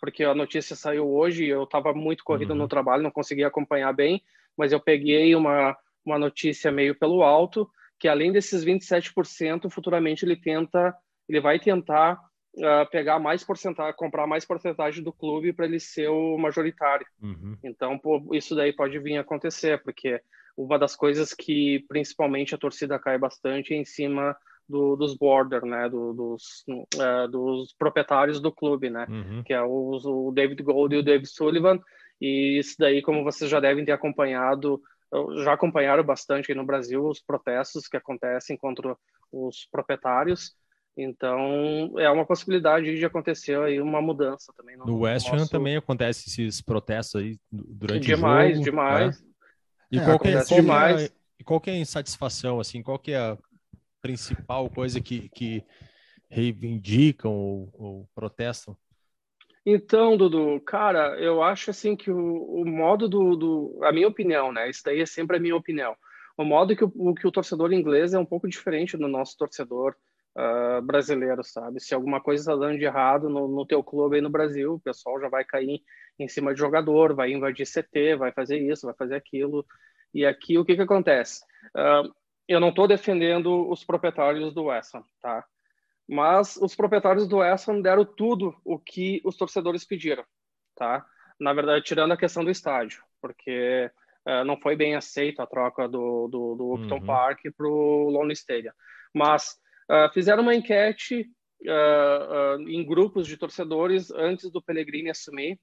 [0.00, 2.58] porque a notícia saiu hoje, eu estava muito corrido uhum.
[2.58, 4.22] no trabalho, não conseguia acompanhar bem,
[4.56, 5.76] mas eu peguei uma
[6.08, 7.68] uma notícia meio pelo alto,
[7.98, 10.94] que além desses 27%, futuramente ele tenta,
[11.28, 12.14] ele vai tentar
[12.56, 17.06] uh, pegar mais porcentagem, comprar mais porcentagem do clube para ele ser o majoritário.
[17.20, 17.56] Uhum.
[17.62, 20.20] Então, pô, isso daí pode vir a acontecer, porque
[20.56, 24.36] uma das coisas que principalmente a torcida cai bastante é em cima
[24.68, 29.42] do, dos border, né, do, dos, uh, dos proprietários do clube, né, uhum.
[29.42, 31.80] que é o, o David Gold e o David Sullivan,
[32.20, 34.82] e isso daí, como vocês já devem ter acompanhado
[35.42, 38.96] já acompanharam bastante no Brasil os protestos que acontecem contra
[39.32, 40.54] os proprietários.
[40.96, 44.76] Então, é uma possibilidade de acontecer aí uma mudança também.
[44.76, 45.50] No, no West Ham nosso...
[45.50, 48.64] também acontece esses protestos aí durante demais, o jogo.
[48.64, 49.28] Demais, né?
[49.92, 51.04] E é, qual, que é, qual, demais.
[51.04, 53.38] É, qual que é a insatisfação, assim, qual que é a
[54.02, 55.64] principal coisa que, que
[56.28, 58.76] reivindicam ou, ou protestam?
[59.70, 64.50] Então, Dudu, cara, eu acho assim que o, o modo do, do, A minha opinião,
[64.50, 64.70] né?
[64.70, 65.94] Isso daí é sempre a minha opinião.
[66.38, 69.94] O modo que o, que o torcedor inglês é um pouco diferente do nosso torcedor
[70.38, 71.80] uh, brasileiro, sabe?
[71.80, 74.80] Se alguma coisa está dando de errado no, no teu clube aí no Brasil, o
[74.80, 75.82] pessoal já vai cair
[76.18, 79.66] em cima de jogador, vai invadir CT, vai fazer isso, vai fazer aquilo.
[80.14, 81.44] E aqui o que, que acontece?
[81.76, 82.10] Uh,
[82.48, 85.44] eu não estou defendendo os proprietários do West Ham, tá?
[86.08, 90.24] Mas os proprietários do West Ham deram tudo o que os torcedores pediram,
[90.74, 91.04] tá?
[91.38, 93.90] Na verdade, tirando a questão do estádio, porque
[94.26, 97.06] uh, não foi bem aceito a troca do, do, do Upton uhum.
[97.06, 98.72] Park para o Lone Stadium.
[99.14, 99.56] Mas
[99.90, 101.28] uh, fizeram uma enquete
[101.62, 105.60] uh, em grupos de torcedores antes do Pellegrini assumir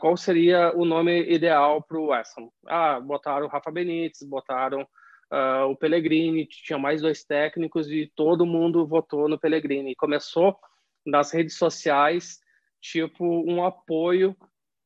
[0.00, 2.48] qual seria o nome ideal para o West Ham.
[2.66, 4.84] Ah, botaram o Rafa Benítez, botaram
[5.32, 9.94] uh, o Pellegrini, tinha mais dois técnicos e todo mundo votou no Pellegrini.
[9.94, 10.58] Começou
[11.04, 12.40] nas redes sociais,
[12.80, 14.36] tipo, um apoio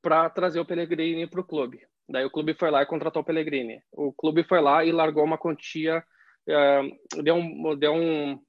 [0.00, 1.80] para trazer o Pellegrini para o clube.
[2.08, 3.80] Daí o clube foi lá e contratou o Pellegrini.
[3.92, 6.04] O clube foi lá e largou uma quantia,
[6.48, 8.40] uh, deu um, deu um,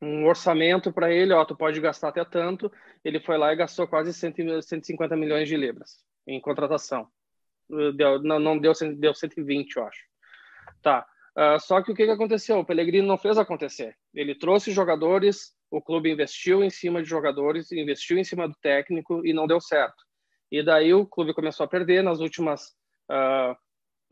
[0.00, 2.70] um orçamento para ele, ó, tu pode gastar até tanto.
[3.04, 7.08] Ele foi lá e gastou quase 100, 150 milhões de libras em contratação.
[7.96, 10.04] Deu, não, não deu, deu 120, eu acho.
[10.82, 11.06] Tá.
[11.36, 12.58] Uh, só que o que, que aconteceu?
[12.58, 13.96] O Pellegrini não fez acontecer.
[14.14, 19.24] Ele trouxe jogadores, o clube investiu em cima de jogadores, investiu em cima do técnico
[19.24, 20.04] e não deu certo.
[20.50, 22.74] E daí o clube começou a perder nas últimas
[23.10, 23.56] uh,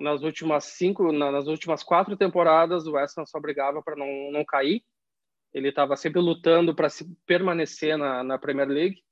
[0.01, 4.45] nas últimas cinco, nas últimas quatro temporadas, o West Ham só brigava para não, não
[4.45, 4.83] cair.
[5.53, 6.89] Ele estava sempre lutando para
[7.27, 9.03] permanecer na, na Premier League.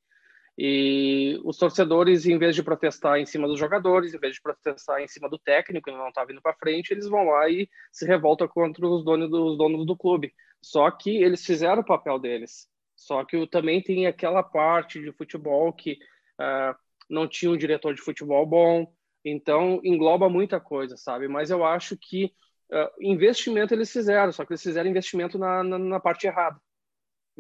[0.61, 5.01] E os torcedores, em vez de protestar em cima dos jogadores, em vez de protestar
[5.01, 8.05] em cima do técnico, que não estava indo para frente, eles vão lá e se
[8.05, 10.35] revoltam contra os donos, dos donos do clube.
[10.61, 12.69] Só que eles fizeram o papel deles.
[12.97, 16.75] Só que também tem aquela parte de futebol que uh,
[17.09, 18.93] não tinha um diretor de futebol bom,
[19.25, 21.29] então engloba muita coisa, sabe?
[21.29, 22.33] Mas eu acho que
[22.73, 26.61] uh, investimento eles fizeram, só que eles fizeram investimento na, na, na parte errada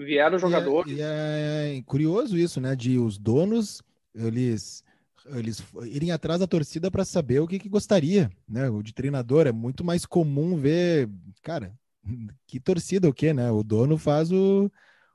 [0.04, 0.92] vieram jogadores.
[0.92, 2.74] E é, e é, curioso isso, né?
[2.74, 3.82] De os donos,
[4.14, 4.84] eles
[5.34, 8.70] eles irem atrás da torcida para saber o que, que, gostaria, né?
[8.70, 11.08] O de treinador é muito mais comum ver,
[11.42, 11.74] cara,
[12.46, 13.50] que torcida o quê, né?
[13.50, 14.70] O dono faz o,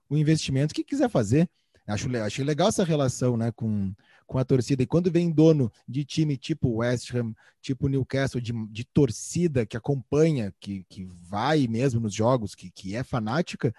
[0.10, 1.50] o investimento que quiser fazer.
[1.86, 3.94] Acho, acho legal essa relação, né, com,
[4.26, 4.84] com a torcida.
[4.84, 9.76] E quando vem dono de time tipo West Ham, tipo Newcastle, de, de torcida que
[9.76, 13.76] acompanha, que, que vai mesmo nos jogos, que, que é fanática,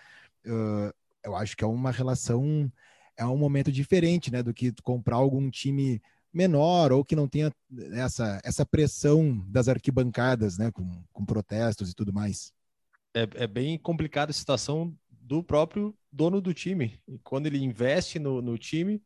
[0.47, 0.93] uh,
[1.25, 2.71] eu acho que é uma relação,
[3.17, 6.01] é um momento diferente, né, do que comprar algum time
[6.33, 7.53] menor ou que não tenha
[7.93, 12.53] essa, essa pressão das arquibancadas, né, com, com protestos e tudo mais.
[13.15, 17.01] É, é bem complicada a situação do próprio dono do time.
[17.07, 19.01] E quando ele investe no, no time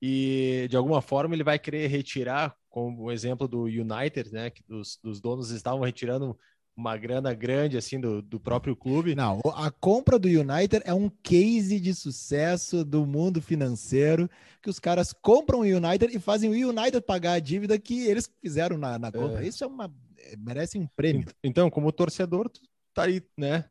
[0.00, 4.62] e de alguma forma ele vai querer retirar, como o exemplo do United, né, que
[4.68, 6.38] os, dos donos estavam retirando
[6.76, 9.14] uma grana grande assim do, do próprio clube.
[9.14, 14.28] Não, a compra do United é um case de sucesso do mundo financeiro
[14.60, 18.28] que os caras compram o United e fazem o United pagar a dívida que eles
[18.40, 19.44] fizeram na, na compra.
[19.44, 19.48] É.
[19.48, 21.26] Isso é uma é, merece um prêmio.
[21.42, 22.60] Então, como torcedor, tu
[22.92, 23.64] tá aí, né?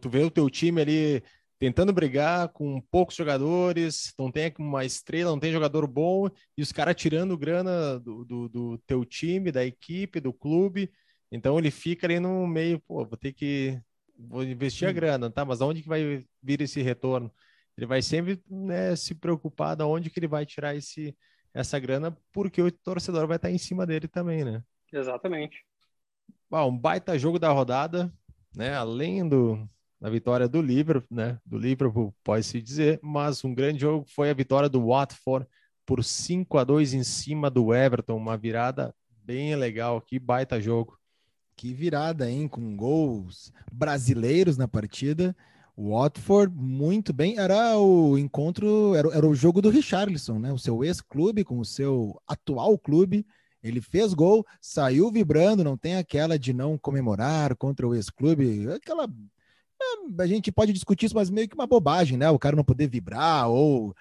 [0.00, 1.22] Tu vê o teu time ali
[1.58, 6.70] tentando brigar com poucos jogadores, não tem uma estrela, não tem jogador bom, e os
[6.70, 10.90] caras tirando grana do, do, do teu time, da equipe, do clube.
[11.30, 13.80] Então ele fica ali no meio, pô, vou ter que
[14.18, 15.44] vou investir a grana, tá?
[15.44, 17.32] Mas aonde que vai vir esse retorno?
[17.76, 21.16] Ele vai sempre né, se preocupar de onde que ele vai tirar esse,
[21.54, 24.62] essa grana, porque o torcedor vai estar em cima dele também, né?
[24.92, 25.64] Exatamente.
[26.50, 28.12] Bom, um baita jogo da rodada,
[28.56, 28.74] né?
[28.74, 29.68] Além do,
[30.00, 31.38] da vitória do Liverpool, né?
[31.44, 35.46] Do Liverpool, pode-se dizer, mas um grande jogo foi a vitória do Watford
[35.86, 40.98] por 5 a 2 em cima do Everton, uma virada bem legal, que baita jogo.
[41.58, 42.46] Que virada, hein?
[42.46, 45.36] Com gols brasileiros na partida.
[45.76, 47.36] O Watford, muito bem.
[47.36, 50.52] Era o encontro, era, era o jogo do Richarlison, né?
[50.52, 53.26] O seu ex-clube com o seu atual clube.
[53.60, 58.70] Ele fez gol, saiu vibrando, não tem aquela de não comemorar contra o ex-clube.
[58.70, 59.08] Aquela.
[59.82, 62.30] É, a gente pode discutir isso, mas meio que uma bobagem, né?
[62.30, 63.92] O cara não poder vibrar, ou.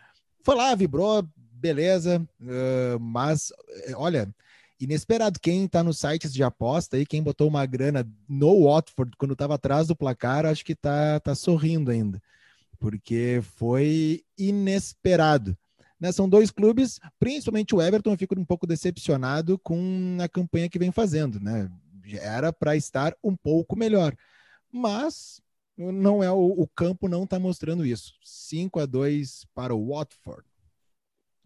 [0.44, 2.22] Foi lá, vibrou, beleza.
[2.40, 3.52] Uh, mas,
[3.88, 4.32] é, olha,
[4.80, 5.40] inesperado.
[5.40, 9.56] Quem está nos sites de aposta aí, quem botou uma grana no Watford quando estava
[9.56, 12.22] atrás do placar, acho que está tá sorrindo ainda,
[12.80, 15.58] porque foi inesperado.
[16.00, 20.70] Né, são dois clubes, principalmente o Everton, eu fico um pouco decepcionado com a campanha
[20.70, 21.40] que vem fazendo.
[21.40, 21.72] Né?
[22.22, 24.16] Era para estar um pouco melhor,
[24.72, 25.42] mas
[25.76, 28.14] não é o, o campo não está mostrando isso.
[28.24, 30.44] 5 a 2 para o Watford.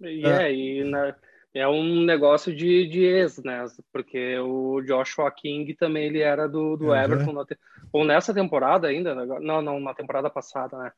[0.01, 1.15] E é, e na,
[1.53, 3.65] é um negócio de, de ex, né?
[3.91, 6.95] Porque o Joshua King também ele era do, do uhum.
[6.95, 7.57] Everton, te...
[7.91, 9.25] ou nessa temporada ainda, né?
[9.41, 10.91] não, não, na temporada passada, né?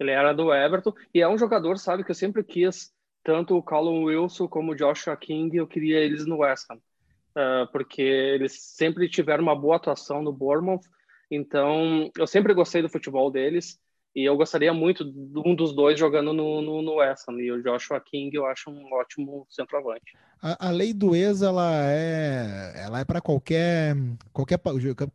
[0.00, 2.92] Ele era do Everton e é um jogador, sabe, que eu sempre quis,
[3.22, 7.70] tanto o Callum Wilson como o Joshua King, eu queria eles no West Ham, uh,
[7.72, 10.82] porque eles sempre tiveram uma boa atuação no Bournemouth,
[11.30, 13.78] então eu sempre gostei do futebol deles
[14.18, 17.40] e eu gostaria muito de um dos dois jogando no, no, no West Ham.
[17.40, 20.18] E o Joshua King eu acho um ótimo centroavante.
[20.42, 23.94] A, a lei do ex, ela é, ela é para qualquer,
[24.32, 24.58] qualquer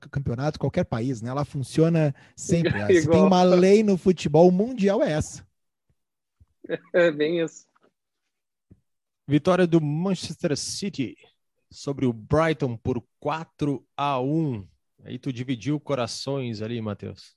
[0.10, 1.30] campeonato, qualquer país, né?
[1.30, 2.72] Ela funciona sempre.
[3.02, 5.46] Se tem uma lei no futebol mundial, é essa.
[6.94, 7.68] É bem isso.
[9.28, 11.18] Vitória do Manchester City
[11.70, 14.66] sobre o Brighton por 4 a 1.
[15.04, 17.36] Aí tu dividiu corações ali, Matheus.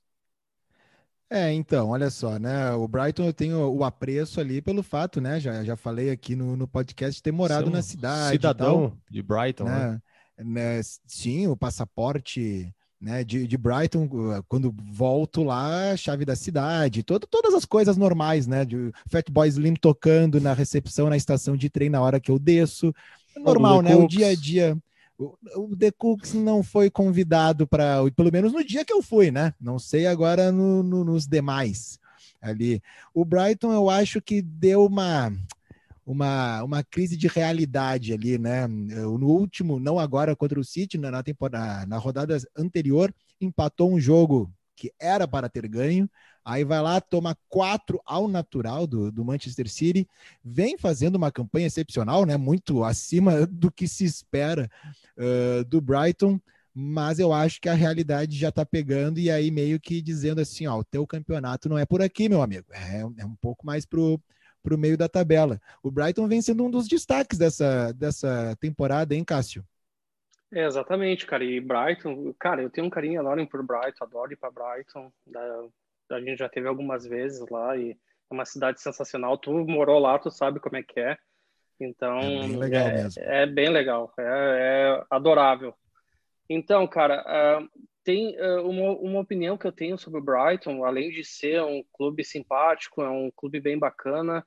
[1.29, 2.71] É, então, olha só, né?
[2.71, 5.39] O Brighton eu tenho o apreço ali pelo fato, né?
[5.39, 8.31] Já, já falei aqui no, no podcast ter morado na cidade.
[8.31, 10.01] Cidadão de Brighton, né?
[10.37, 10.77] né?
[10.77, 10.81] né?
[11.05, 14.07] Sim, o passaporte né, de, de Brighton,
[14.47, 18.63] quando volto lá, chave da cidade, todo, todas as coisas normais, né?
[18.63, 22.93] De Fatboy Slim tocando na recepção na estação de trem na hora que eu desço.
[23.35, 23.95] Normal, né?
[23.95, 24.77] O dia a dia
[25.17, 29.53] o The Cooks não foi convidado para, pelo menos no dia que eu fui, né?
[29.59, 31.99] Não sei agora no, no, nos demais
[32.41, 32.81] ali.
[33.13, 35.33] O Brighton, eu acho que deu uma,
[36.05, 38.67] uma, uma crise de realidade ali, né?
[38.67, 44.51] No último, não agora contra o City, na, temporada, na rodada anterior, empatou um jogo
[44.75, 46.07] que era para ter ganho,
[46.47, 50.07] Aí vai lá, toma quatro ao natural do, do Manchester City,
[50.41, 52.37] vem fazendo uma campanha excepcional, né?
[52.37, 54.71] Muito acima do que se espera
[55.17, 56.39] uh, do Brighton,
[56.73, 60.65] mas eu acho que a realidade já tá pegando e aí meio que dizendo assim,
[60.67, 63.85] ó, o teu campeonato não é por aqui, meu amigo, é, é um pouco mais
[63.85, 64.17] pro
[64.63, 65.61] para o meio da tabela.
[65.81, 69.63] O Brighton vem sendo um dos destaques dessa, dessa temporada, hein, Cássio?
[70.51, 71.43] É, exatamente, cara.
[71.43, 75.09] E Brighton, cara, eu tenho um carinho enorme por Brighton, adoro ir para Brighton.
[76.11, 79.37] A gente já teve algumas vezes lá e é uma cidade sensacional.
[79.37, 81.17] Tu morou lá, tu sabe como é que é.
[81.79, 83.43] Então, é bem legal é.
[83.43, 85.75] É bem legal, é, é adorável.
[86.49, 87.23] Então, cara,
[87.61, 87.69] uh,
[88.03, 91.83] tem uh, uma, uma opinião que eu tenho sobre o Brighton, além de ser um
[91.91, 94.45] clube simpático, é um clube bem bacana.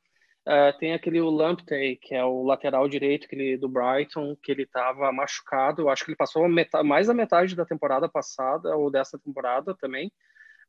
[0.49, 4.63] Uh, tem aquele Lamptey, que é o lateral direito que ele, do Brighton, que ele
[4.63, 5.83] estava machucado.
[5.83, 9.75] Eu acho que ele passou metade, mais da metade da temporada passada, ou dessa temporada
[9.75, 10.11] também,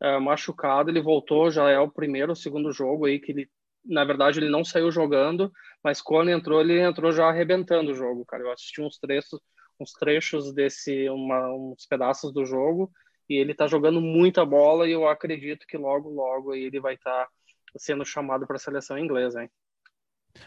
[0.02, 3.50] uh, machucado, ele voltou, já é o primeiro ou segundo jogo aí que ele,
[3.86, 5.52] na verdade, ele não saiu jogando,
[5.84, 8.44] mas quando entrou, ele entrou já arrebentando o jogo, cara.
[8.44, 9.40] Eu assisti uns trechos,
[9.80, 12.92] uns trechos desse, uma, uns pedaços do jogo,
[13.30, 17.26] e ele tá jogando muita bola e eu acredito que logo, logo ele vai estar
[17.26, 17.30] tá
[17.78, 19.50] sendo chamado para a seleção inglesa, hein?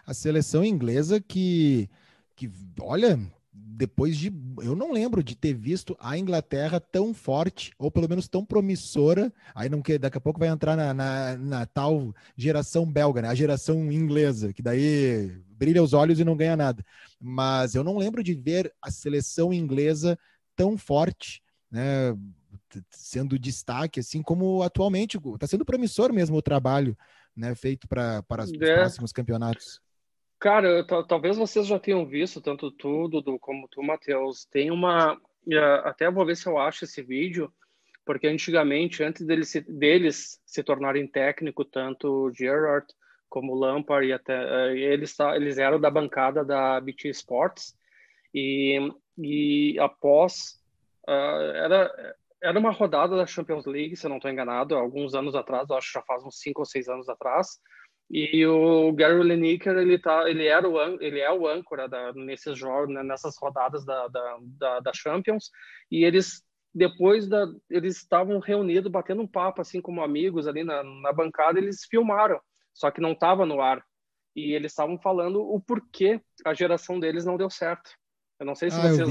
[0.06, 1.88] A seleção inglesa que,
[2.36, 3.18] que olha,
[3.54, 4.32] depois de.
[4.62, 9.32] Eu não lembro de ter visto a Inglaterra tão forte, ou pelo menos tão promissora.
[9.54, 13.28] Aí não que daqui a pouco vai entrar na, na, na, tal geração belga, né?
[13.28, 16.84] A geração inglesa, que daí brilha os olhos e não ganha nada.
[17.20, 20.18] Mas eu não lembro de ver a seleção inglesa
[20.56, 22.16] tão forte, né?
[22.90, 25.16] Sendo destaque, assim como atualmente.
[25.16, 26.96] Está sendo promissor mesmo o trabalho
[27.36, 28.74] né, feito para os é.
[28.76, 29.80] próximos campeonatos.
[30.44, 34.44] Cara, talvez vocês já tenham visto, tanto tu, Dudu, como tu, Matheus.
[34.44, 35.18] Tem uma.
[35.84, 37.50] Até vou ver se eu acho esse vídeo,
[38.04, 42.86] porque antigamente, antes deles se, deles se tornarem técnico, tanto Gerrard
[43.26, 47.74] como Lampard, e até, eh, eles, eles eram da bancada da BT Sports,
[48.34, 48.78] e,
[49.16, 50.62] e após.
[51.08, 55.34] Uh, era, era uma rodada da Champions League, se eu não estou enganado, alguns anos
[55.34, 57.58] atrás, acho que já faz uns cinco ou seis anos atrás,
[58.16, 62.56] e o Gary Lineker, ele tá, ele era o ele é o âncora da, nesses
[62.56, 65.50] jogos, né, nessas rodadas da, da, da, Champions,
[65.90, 66.40] e eles
[66.72, 71.58] depois da eles estavam reunidos batendo um papo assim como amigos ali na, na bancada,
[71.58, 72.40] eles filmaram,
[72.72, 73.84] só que não estava no ar.
[74.36, 77.90] E eles estavam falando o porquê a geração deles não deu certo.
[78.38, 79.08] Eu não sei se ah, vocês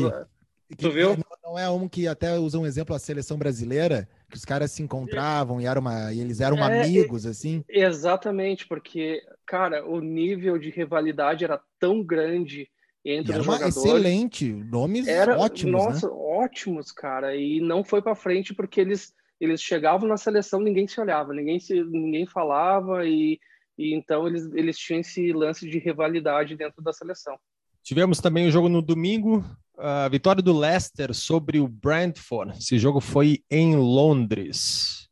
[0.78, 1.18] Tu viu?
[1.44, 4.82] Não é um que até usa um exemplo a seleção brasileira, que os caras se
[4.82, 7.64] encontravam e, era uma, e eles eram é, amigos, assim.
[7.70, 12.70] Exatamente, porque, cara, o nível de rivalidade era tão grande
[13.06, 13.76] entre os jogadores.
[13.76, 15.82] Excelente, nomes era, ótimos.
[15.82, 15.90] Né?
[15.90, 16.14] Nossa, né?
[16.16, 17.36] ótimos, cara.
[17.36, 21.60] E não foi para frente porque eles, eles chegavam na seleção, ninguém se olhava, ninguém,
[21.60, 23.40] se, ninguém falava, e,
[23.78, 27.38] e então eles, eles tinham esse lance de rivalidade dentro da seleção.
[27.84, 29.44] Tivemos também o jogo no domingo,
[29.78, 32.58] a vitória do Leicester sobre o Brentford.
[32.58, 35.10] Esse jogo foi em Londres.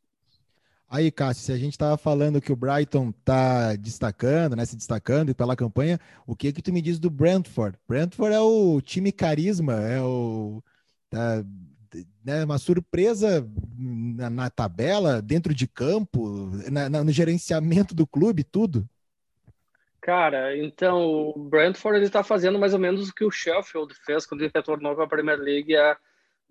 [0.88, 5.34] Aí, Cássio, se a gente estava falando que o Brighton está destacando, né, se destacando
[5.34, 7.78] pela campanha, o que que tu me diz do Brentford?
[7.88, 10.62] Brentford é o time carisma, é o
[11.08, 11.42] tá,
[12.22, 18.44] né, uma surpresa na, na, tabela, dentro de campo, na, na, no gerenciamento do clube,
[18.44, 18.86] tudo.
[20.02, 24.26] Cara, então o Brentford ele está fazendo mais ou menos o que o Sheffield fez
[24.26, 25.96] quando ele retornou para a Premier League há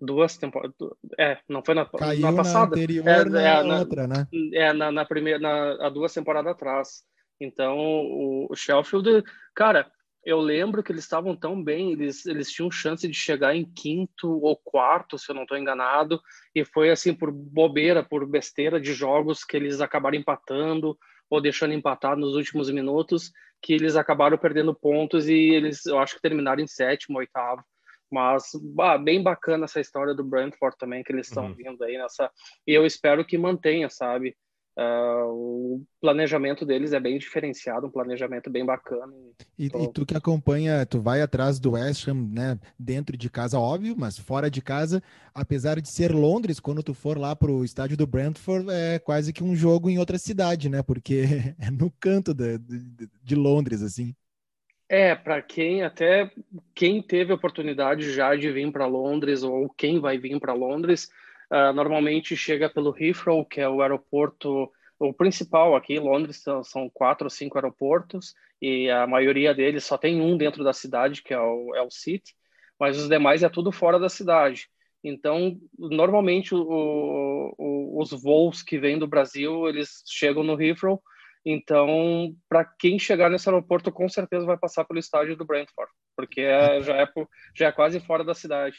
[0.00, 0.74] duas temporadas.
[1.18, 2.74] É, não foi na, Caiu na passada.
[2.74, 4.26] Na anterior, é, na, é, na outra, né?
[4.54, 7.04] É, na, na primeira, na, há duas temporadas atrás.
[7.38, 9.22] Então o, o Sheffield,
[9.54, 9.92] cara,
[10.24, 14.30] eu lembro que eles estavam tão bem, eles, eles tinham chance de chegar em quinto
[14.42, 16.18] ou quarto, se eu não estou enganado,
[16.54, 20.96] e foi assim por bobeira, por besteira de jogos que eles acabaram empatando
[21.32, 26.16] ou deixando empatado nos últimos minutos, que eles acabaram perdendo pontos e eles, eu acho
[26.16, 27.64] que terminaram em sétimo, oitavo.
[28.10, 31.54] Mas bah, bem bacana essa história do Brentford também, que eles estão uhum.
[31.54, 32.30] vindo aí nessa.
[32.66, 34.36] E eu espero que mantenha, sabe?
[34.74, 39.12] Uh, o planejamento deles é bem diferenciado, um planejamento bem bacana.
[39.58, 43.58] E, e, tu que acompanha, tu vai atrás do West Ham, né, dentro de casa,
[43.58, 45.02] óbvio, mas fora de casa,
[45.34, 49.30] apesar de ser Londres, quando tu for lá para o estádio do Brentford, é quase
[49.30, 51.24] que um jogo em outra cidade, né, porque
[51.60, 54.14] é no canto de, de, de Londres, assim.
[54.88, 56.30] É, para quem até
[56.74, 61.10] quem teve oportunidade já de vir para Londres ou quem vai vir para Londres,
[61.52, 65.94] Uh, normalmente chega pelo Heathrow, que é o aeroporto o principal aqui.
[65.94, 70.62] Em Londres são quatro ou cinco aeroportos e a maioria deles só tem um dentro
[70.62, 72.34] da cidade, que é o, é o City,
[72.78, 74.68] mas os demais é tudo fora da cidade.
[75.04, 76.62] Então, normalmente o,
[77.58, 81.02] o, os voos que vêm do Brasil, eles chegam no Heathrow.
[81.44, 86.40] Então, para quem chegar nesse aeroporto, com certeza vai passar pelo estádio do Brentford, porque
[86.40, 87.08] é, já, é,
[87.52, 88.76] já é quase fora da cidade.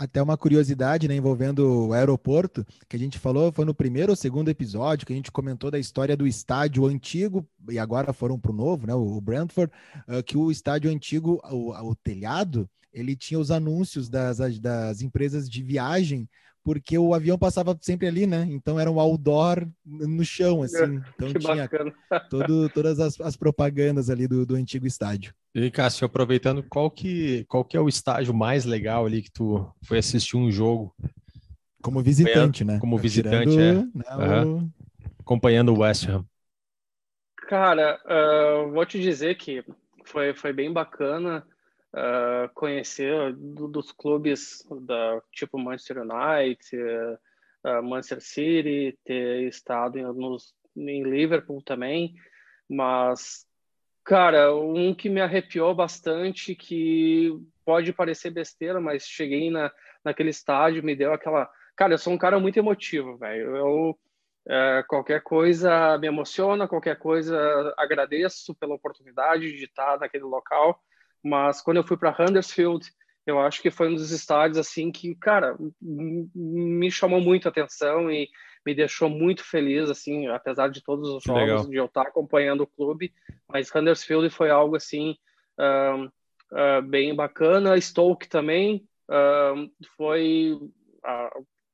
[0.00, 4.16] Até uma curiosidade, né, envolvendo o aeroporto, que a gente falou, foi no primeiro ou
[4.16, 8.50] segundo episódio, que a gente comentou da história do estádio antigo, e agora foram para
[8.50, 9.70] o novo, né, o Brentford,
[10.08, 15.50] uh, que o estádio antigo, o, o telhado, ele tinha os anúncios das, das empresas
[15.50, 16.26] de viagem
[16.64, 18.46] porque o avião passava sempre ali, né?
[18.50, 21.00] Então era um outdoor no chão, assim.
[21.14, 21.68] Então que tinha
[22.30, 25.34] todo, todas as, as, propagandas ali do, do antigo estádio.
[25.54, 29.66] E Cássio, aproveitando, qual que, qual que é o estágio mais legal ali que tu
[29.82, 30.94] foi assistir um jogo?
[31.82, 32.78] Como visitante, né?
[32.78, 34.16] Como visitante, Tirando, é.
[34.18, 34.58] Né, uhum.
[34.58, 34.70] o...
[35.20, 36.24] Acompanhando o West Ham.
[37.48, 39.64] Cara, uh, vou te dizer que
[40.04, 41.44] foi, foi bem bacana
[41.94, 46.60] uh, conhecer do, dos clubes da tipo Manchester United,
[47.64, 52.14] uh, Manchester City, ter estado em, nos, em Liverpool também,
[52.68, 53.46] mas
[54.04, 57.30] cara, um que me arrepiou bastante, que
[57.64, 59.70] pode parecer besteira, mas cheguei na,
[60.04, 61.48] naquele estádio, me deu aquela.
[61.76, 63.56] Cara, eu sou um cara muito emotivo, velho.
[63.56, 63.98] Eu
[64.48, 70.80] é, qualquer coisa me emociona, qualquer coisa agradeço pela oportunidade de estar naquele local
[71.22, 72.90] mas quando eu fui para Huddersfield,
[73.26, 78.10] eu acho que foi um dos estádios assim que, cara, me chamou muito a atenção
[78.10, 78.28] e
[78.64, 81.66] me deixou muito feliz, assim, apesar de todos os jogos Legal.
[81.68, 83.12] de eu estar acompanhando o clube,
[83.48, 85.16] mas Huddersfield foi algo assim
[85.58, 87.80] uh, uh, bem bacana.
[87.80, 90.58] Stoke também uh, foi,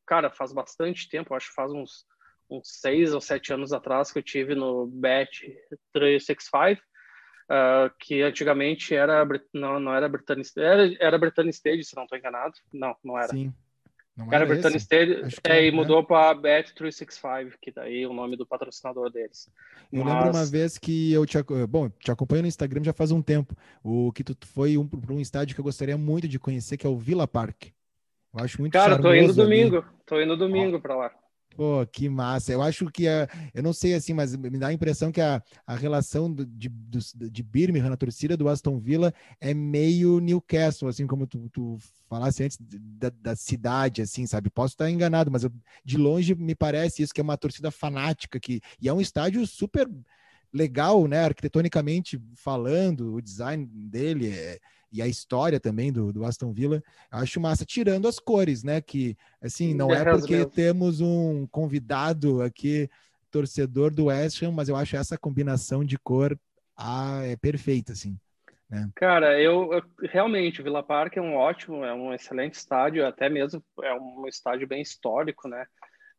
[0.06, 2.04] cara, faz bastante tempo, acho que faz uns
[2.48, 5.44] uns seis ou sete anos atrás que eu tive no Bet
[5.92, 6.80] 365
[7.50, 12.18] uh, que antigamente era não, não era Britannia era, era Britannia Stage, se não estou
[12.18, 12.54] enganado.
[12.72, 13.28] Não, não era.
[13.28, 13.52] Sim.
[14.16, 18.34] Não era, era Britannia Stage é, e mudou para Bet365, que daí é o nome
[18.34, 19.50] do patrocinador deles.
[19.92, 20.14] Eu Mas...
[20.14, 21.36] lembro uma vez que eu te,
[21.68, 25.12] bom, te acompanho no Instagram já faz um tempo, o que tu foi um, para
[25.12, 27.66] um estádio que eu gostaria muito de conhecer, que é o Villa Park.
[28.34, 29.86] Eu acho muito Cara, tô indo domingo, ali.
[30.06, 31.12] tô indo domingo para lá.
[31.56, 32.52] Pô, que massa.
[32.52, 35.42] Eu acho que, a, eu não sei assim, mas me dá a impressão que a,
[35.66, 41.26] a relação de, de Birmingham na torcida do Aston Villa é meio Newcastle, assim como
[41.26, 41.78] tu, tu
[42.08, 44.50] falasse antes da, da, cidade, assim, sabe?
[44.50, 45.52] Posso estar enganado, mas eu,
[45.82, 49.46] de longe me parece isso, que é uma torcida fanática, que, e é um estádio
[49.46, 49.88] super
[50.52, 51.24] legal, né?
[51.24, 54.58] Arquitetonicamente falando, o design dele é
[54.92, 58.80] e a história também do, do Aston Villa, acho massa, tirando as cores, né?
[58.80, 62.88] Que, assim, não é porque temos um convidado aqui,
[63.30, 66.38] torcedor do West Ham, mas eu acho essa combinação de cor
[66.76, 68.18] ah, é perfeita, assim.
[68.68, 68.90] Né?
[68.96, 73.28] Cara, eu, eu, realmente o Villa Park é um ótimo, é um excelente estádio, até
[73.28, 75.66] mesmo é um estádio bem histórico, né?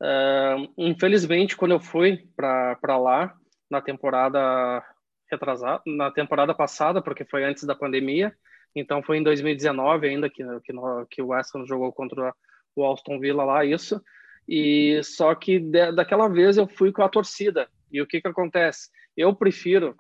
[0.02, 3.36] Uh, infelizmente, quando eu fui para lá
[3.70, 4.84] na temporada
[5.30, 8.34] retrasada, na temporada passada, porque foi antes da pandemia,
[8.80, 10.74] então foi em 2019 ainda que, que,
[11.10, 12.34] que o Ham jogou contra
[12.76, 14.02] o Aston Villa lá, isso.
[14.48, 17.70] E só que de, daquela vez eu fui com a torcida.
[17.92, 18.90] E o que que acontece?
[19.16, 19.96] Eu prefiro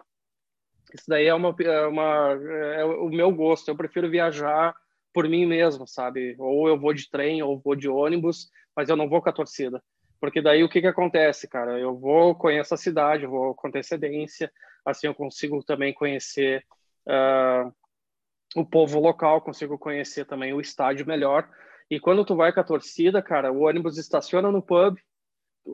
[0.93, 2.31] isso daí é uma, é uma
[2.75, 3.67] é o meu gosto.
[3.67, 4.75] Eu prefiro viajar
[5.13, 6.35] por mim mesmo, sabe?
[6.39, 9.33] Ou eu vou de trem ou vou de ônibus, mas eu não vou com a
[9.33, 9.83] torcida.
[10.19, 11.79] Porque daí o que que acontece, cara?
[11.79, 14.51] Eu vou conheço a cidade, vou com antecedência,
[14.85, 16.63] assim eu consigo também conhecer
[17.07, 17.73] uh,
[18.61, 21.49] o povo local, consigo conhecer também o estádio melhor.
[21.89, 24.97] E quando tu vai com a torcida, cara, o ônibus estaciona no pub,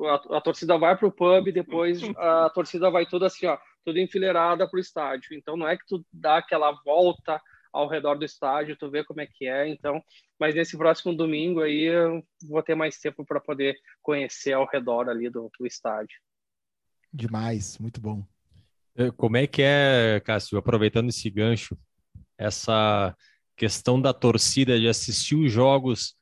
[0.05, 4.69] a, a torcida vai pro pub, depois a torcida vai tudo assim, ó, tudo enfileirada
[4.69, 5.35] pro estádio.
[5.35, 9.21] Então não é que tu dá aquela volta ao redor do estádio, tu vê como
[9.21, 9.67] é que é.
[9.67, 10.01] Então,
[10.39, 15.09] mas nesse próximo domingo aí eu vou ter mais tempo para poder conhecer ao redor
[15.09, 16.19] ali do, do estádio.
[17.11, 18.23] Demais, muito bom.
[18.95, 21.77] Eh, como é que é, Cássio, aproveitando esse gancho,
[22.43, 23.15] essa
[23.55, 26.15] questão da torcida de assistir os jogos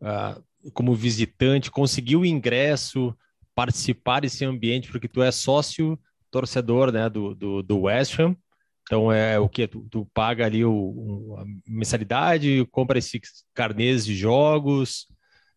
[0.00, 3.16] uh, como visitante, conseguir o ingresso,
[3.54, 5.98] participar desse ambiente, porque tu é sócio
[6.30, 8.36] torcedor né, do, do, do West Ham.
[8.82, 9.66] Então é o que?
[9.66, 15.08] Tu, tu, paga ali o, a mensalidade, compra esses carnês de jogos.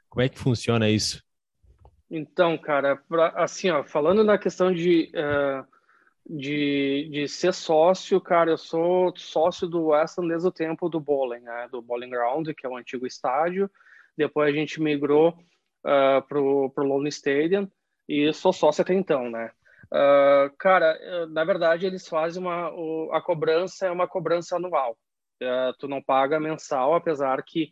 [0.10, 1.24] Como é que funciona isso?
[2.10, 5.64] Então, cara, pra, assim, ó, falando na questão de, uh,
[6.30, 11.00] de, de ser sócio, cara, eu sou sócio do West Ham desde o tempo do
[11.00, 13.70] bowling, né, do Bowling Ground, que é o antigo estádio.
[14.16, 17.68] Depois a gente migrou uh, pro, pro Lone Stadium
[18.08, 19.52] e sou sócio até então, né?
[19.92, 24.96] Uh, cara, eh, na verdade eles fazem uma o, a cobrança é uma cobrança anual.
[25.42, 27.72] Uh, tu não paga mensal, apesar que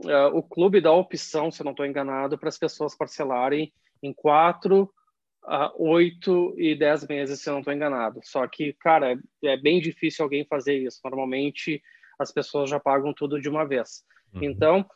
[0.00, 4.12] uh, o clube dá opção, se eu não estou enganado, para as pessoas parcelarem em
[4.12, 4.92] quatro,
[5.76, 8.20] oito e dez meses, se eu não estou enganado.
[8.22, 11.00] Só que, cara, é, bem difícil alguém fazer isso.
[11.04, 11.82] Normalmente
[12.18, 14.04] as pessoas já pagam tudo de uma vez.
[14.32, 14.44] Uhum.
[14.44, 14.86] Então,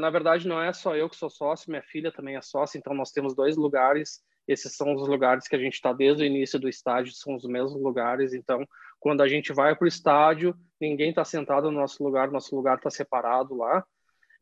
[0.00, 2.78] na verdade, não é só eu que sou sócio, minha filha também é sócia.
[2.78, 6.26] Então, nós temos dois lugares esses são os lugares que a gente está desde o
[6.26, 8.34] início do estádio, são os mesmos lugares.
[8.34, 8.66] Então,
[9.00, 12.76] quando a gente vai para o estádio, ninguém está sentado no nosso lugar, nosso lugar
[12.76, 13.84] está separado lá.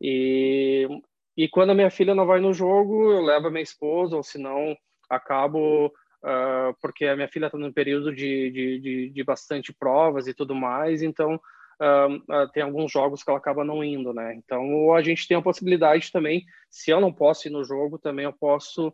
[0.01, 0.89] E,
[1.37, 4.23] e quando a minha filha não vai no jogo, eu levo a minha esposa, ou
[4.23, 4.77] se não,
[5.15, 10.27] acabo, uh, porque a minha filha está no período de, de, de, de, bastante provas
[10.27, 14.35] e tudo mais, então uh, tem alguns jogos que ela acaba não indo, né?
[14.35, 18.25] Então a gente tem a possibilidade também, se eu não posso ir no jogo, também
[18.25, 18.93] eu posso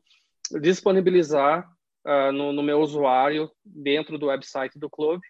[0.60, 1.68] disponibilizar
[2.32, 5.20] no, no, meu usuário dentro do website do clube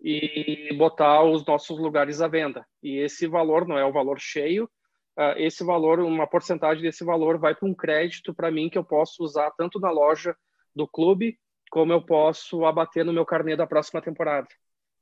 [0.00, 2.66] e botar os nossos lugares à venda.
[2.82, 4.70] E esse valor não é o valor cheio,
[5.18, 8.84] uh, esse valor, uma porcentagem desse valor vai para um crédito para mim que eu
[8.84, 10.36] posso usar tanto na loja
[10.74, 11.38] do clube
[11.70, 14.46] como eu posso abater no meu carnê da próxima temporada.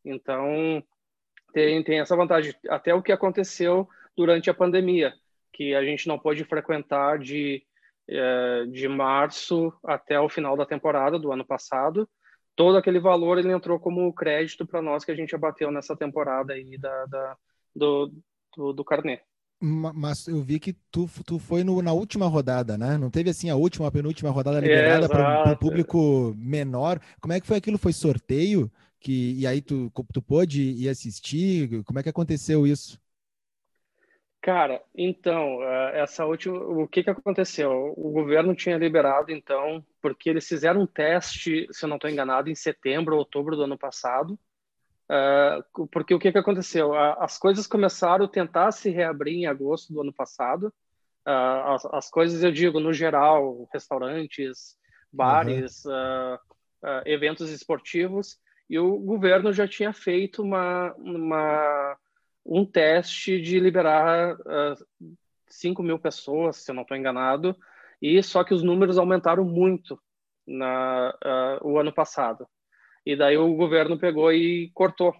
[0.05, 0.83] Então,
[1.53, 2.55] tem, tem essa vantagem.
[2.69, 3.87] Até o que aconteceu
[4.17, 5.13] durante a pandemia,
[5.53, 7.63] que a gente não pôde frequentar de
[8.09, 12.09] é, de março até o final da temporada do ano passado.
[12.55, 16.53] Todo aquele valor ele entrou como crédito para nós que a gente abateu nessa temporada
[16.53, 17.37] aí da, da
[17.75, 18.13] do,
[18.57, 19.21] do, do carnê.
[19.65, 22.99] Mas eu vi que tu, tu foi no, na última rodada, né?
[22.99, 27.01] Não teve assim a última, a penúltima rodada liberada é, para o público menor.
[27.21, 27.79] Como é que foi aquilo?
[27.79, 28.69] Foi sorteio?
[28.99, 31.85] Que, e aí tu, tu pôde ir assistir?
[31.85, 33.01] Como é que aconteceu isso?
[34.41, 37.95] Cara, então, eh, essa última, o que que aconteceu?
[37.97, 42.51] O governo tinha liberado, então, porque eles fizeram um teste, se eu não estou enganado,
[42.51, 44.37] em setembro ou outubro do ano passado,
[45.13, 46.95] uh, porque o que que aconteceu?
[46.95, 50.73] As coisas começaram a tentar se reabrir em agosto do ano passado,
[51.27, 54.77] uh, as, as, coisas, eu digo, no geral, restaurantes,
[55.13, 56.35] bares, uhum.
[56.35, 58.39] uh, eventos esportivos,
[58.69, 61.97] e o governo já tinha feito uma, uma
[62.45, 64.75] um teste de liberar uh, ah,
[65.49, 67.57] 5 mil pessoas, se eu não estou enganado,
[68.01, 70.01] e só que os números aumentaram muito
[70.47, 71.15] na,
[71.63, 72.49] o ano passado.
[73.05, 75.15] E daí o governo pegou e cortou.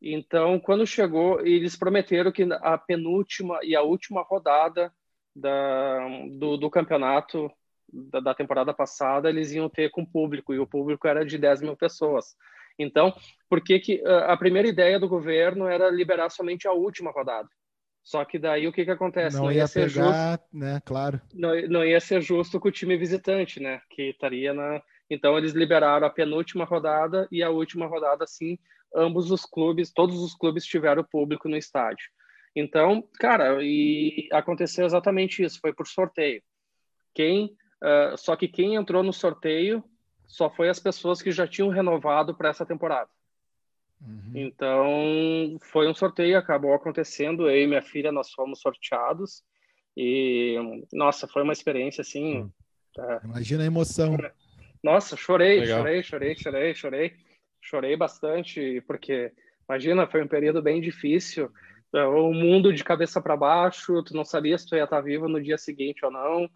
[0.00, 4.92] Então, quando chegou, eles prometeram que a penúltima e a última rodada
[5.34, 6.06] da,
[6.38, 7.50] do, do campeonato
[7.92, 11.62] da, da, temporada passada eles iam ter com público, e o público era de 10
[11.62, 12.36] mil pessoas.
[12.78, 13.12] Então,
[13.48, 17.48] por que, que a primeira ideia do governo era liberar somente a última rodada?
[18.04, 19.36] Só que daí o que, que acontece?
[19.36, 20.80] Não, não ia, ia, ser pegar, justo, né?
[20.84, 21.20] Claro.
[21.34, 23.82] Não, não ia ser justo com o time visitante, né?
[23.90, 24.80] Que estaria na.
[25.10, 28.58] Então eles liberaram a penúltima rodada e a última rodada, assim,
[28.94, 32.06] ambos os clubes, todos os clubes tiveram público no estádio.
[32.54, 36.42] Então, cara, e aconteceu exatamente isso, foi por sorteio.
[37.14, 39.84] Quem, uh, só que quem entrou no sorteio
[40.26, 43.08] só foi as pessoas que já tinham renovado para essa temporada.
[44.00, 44.32] Uhum.
[44.34, 47.48] Então, foi um sorteio, acabou acontecendo.
[47.48, 49.42] Eu e minha filha, nós fomos sorteados.
[49.96, 50.56] E,
[50.92, 52.38] nossa, foi uma experiência assim.
[52.38, 52.50] Uhum.
[52.98, 53.20] É...
[53.24, 54.16] Imagina a emoção.
[54.82, 55.78] Nossa, chorei, Legal.
[55.78, 57.12] chorei, chorei, chorei, chorei.
[57.60, 59.32] Chorei bastante, porque,
[59.68, 61.50] imagina, foi um período bem difícil.
[61.94, 65.28] É, o mundo de cabeça para baixo, tu não sabia se tu ia estar vivo
[65.28, 66.48] no dia seguinte ou não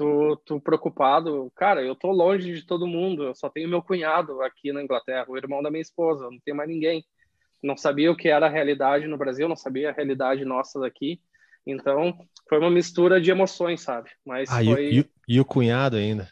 [0.00, 1.52] tu, tu preocupado.
[1.54, 5.26] Cara, eu tô longe de todo mundo, eu só tenho meu cunhado aqui na Inglaterra,
[5.28, 7.04] o irmão da minha esposa, não tem mais ninguém.
[7.62, 11.20] Não sabia o que era a realidade no Brasil, não sabia a realidade nossa daqui.
[11.66, 12.18] Então,
[12.48, 14.08] foi uma mistura de emoções, sabe?
[14.24, 14.86] Mas ah, foi...
[14.86, 16.30] e, e, e o cunhado ainda?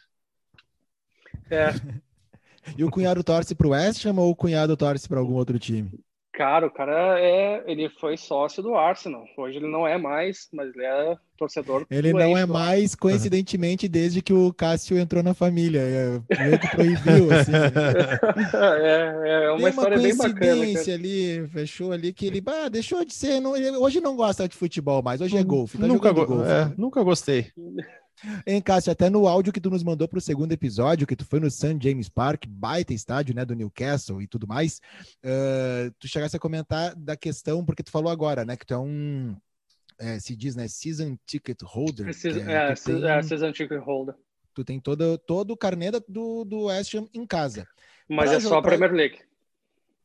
[1.49, 1.73] É.
[2.77, 5.57] e o cunhado torce para o West Ham ou o cunhado torce para algum outro
[5.57, 5.91] time?
[6.39, 9.25] Cara, o cara é, ele foi sócio do Arsenal.
[9.37, 11.85] Hoje ele não é mais, mas ele é torcedor.
[11.91, 15.81] Ele não é mais, coincidentemente, desde que o Cássio entrou na família.
[16.29, 17.51] É, que proibiu, assim.
[18.55, 20.93] é, é uma Tem história uma bem bacana.
[20.93, 23.41] ali, fechou ali que ele, ah, deixou de ser.
[23.41, 25.77] Não, hoje não gosta de futebol mais, hoje é golfe.
[25.77, 26.49] Tá nunca, go golfe.
[26.49, 27.47] É, nunca gostei.
[28.45, 31.25] Hein, Cássio, até no áudio que tu nos mandou para o segundo episódio, que tu
[31.25, 31.77] foi no St.
[31.81, 34.81] James Park, baita estádio, né, do Newcastle e tudo mais,
[35.23, 38.79] uh, tu chegasse a comentar da questão, porque tu falou agora, né, que tu é
[38.79, 39.35] um,
[39.99, 42.13] é, se diz, né, season ticket holder.
[42.13, 44.15] Season, é, tem, é, season ticket holder.
[44.53, 47.67] Tu tem todo, todo o carnê do, do West Ham em casa.
[48.09, 49.19] Mas pra é só a Premier League.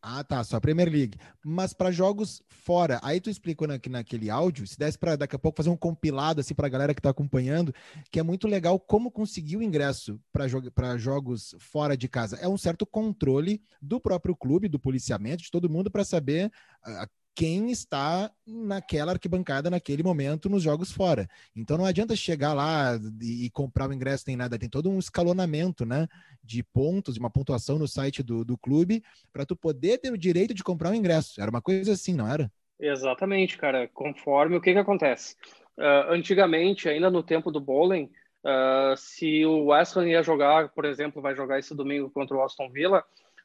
[0.07, 1.18] Ah, tá, só a Premier League.
[1.42, 5.38] Mas para jogos fora, aí tu explicou na, naquele áudio, se desse para daqui a
[5.38, 7.74] pouco fazer um compilado assim para a galera que está acompanhando,
[8.11, 10.61] que é muito legal como conseguir o ingresso para jo
[10.98, 12.36] jogos fora de casa.
[12.36, 16.52] É um certo controle do próprio clube, do policiamento, de todo mundo para saber
[16.86, 21.28] uh, quem está naquela arquibancada naquele momento nos jogos fora.
[21.55, 25.85] Então não adianta chegar lá e, comprar o ingresso nem nada, tem todo um escalonamento,
[25.85, 26.07] né,
[26.43, 30.18] de pontos, de uma pontuação no site do, do clube para tu poder ter o
[30.18, 31.41] direito de comprar o ingresso.
[31.41, 32.51] Era uma coisa assim, não era?
[32.78, 33.89] Exatamente, cara.
[33.89, 35.37] Conforme o que que acontece?
[35.76, 38.11] Uh, antigamente, ainda no tempo do bowling,
[38.45, 42.70] uh, se o West ia jogar, por exemplo, vai jogar esse domingo contra o Aston
[42.70, 43.03] Villa,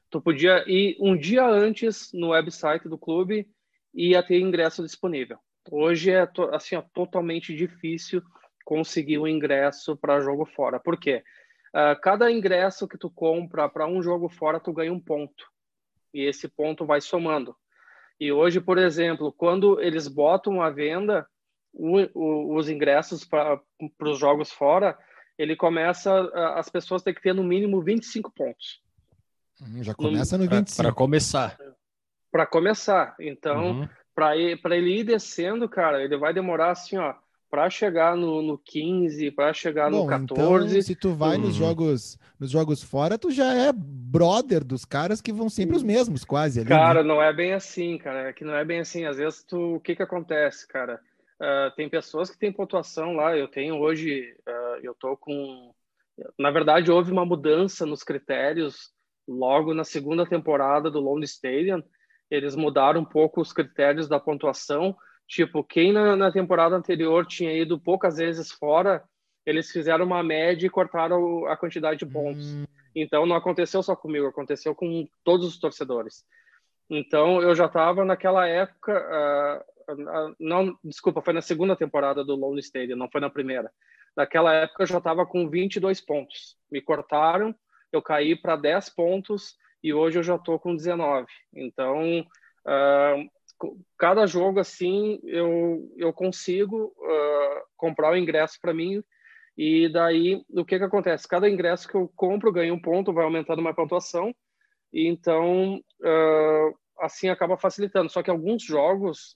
[0.10, 3.48] tu podia ir um dia antes no website do clube
[3.94, 5.38] ia ter ingresso disponível.
[5.72, 8.22] Hoje é assim, ó, totalmente difícil
[8.66, 10.80] conseguir o um ingresso para jogo fora.
[10.80, 11.24] Por quê?
[11.70, 15.46] Uh, cada ingresso que tu compra para um jogo fora, tu ganha um ponto.
[16.14, 17.56] E esse ponto vai somando.
[18.20, 21.28] E hoje, por exemplo, quando eles botam à venda
[21.72, 23.62] o, o, os ingressos para
[24.02, 24.98] os jogos fora,
[25.38, 26.22] ele começa,
[26.56, 28.82] as pessoas têm que ter no mínimo 25 pontos.
[29.62, 30.84] Hum, já começa no, no 25.
[30.84, 31.58] Para começar
[32.32, 33.15] para começar.
[33.19, 33.89] Então, uhum.
[34.15, 37.13] para ele ir descendo, cara, ele vai demorar assim, ó,
[37.49, 40.67] para chegar no, no 15, para chegar Bom, no 14.
[40.67, 41.43] Então, se tu vai uhum.
[41.43, 45.84] nos jogos nos jogos fora, tu já é brother dos caras que vão sempre os
[45.84, 46.59] mesmos, quase.
[46.59, 47.07] Ali, cara, né?
[47.07, 48.30] não é bem assim, cara.
[48.30, 49.05] É que não é bem assim.
[49.05, 51.01] Às vezes, tu, o que que acontece, cara?
[51.41, 53.36] Uh, tem pessoas que têm pontuação lá.
[53.36, 55.73] Eu tenho hoje, uh, eu tô com.
[56.38, 58.91] Na verdade, houve uma mudança nos critérios
[59.27, 61.82] logo na segunda temporada do London Stadium
[62.30, 64.95] eles mudaram um pouco os critérios da pontuação.
[65.27, 69.03] Tipo, quem na, na temporada anterior tinha ido poucas vezes fora,
[69.45, 72.45] eles fizeram uma média e cortaram a quantidade de pontos.
[72.47, 72.65] Hum.
[72.95, 76.25] Então, não aconteceu só comigo, aconteceu com todos os torcedores.
[76.89, 82.36] Então, eu já estava naquela época, uh, uh, não, desculpa, foi na segunda temporada do
[82.36, 83.71] Lone Stadium, não foi na primeira.
[84.15, 86.57] Naquela época, eu já estava com 22 pontos.
[86.71, 87.55] Me cortaram,
[87.91, 91.27] eu caí para 10 pontos e hoje eu já estou com 19.
[91.53, 99.03] Então, uh, cada jogo assim eu, eu consigo uh, comprar o ingresso para mim
[99.57, 101.27] e daí o que que acontece?
[101.27, 104.34] Cada ingresso que eu compro ganha um ponto, vai aumentando uma pontuação
[104.91, 108.09] e então uh, assim acaba facilitando.
[108.09, 109.36] Só que alguns jogos,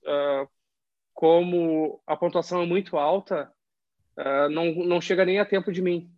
[1.13, 3.49] como a pontuação é muito alta,
[4.51, 6.11] não, não chega nem a tempo de mim.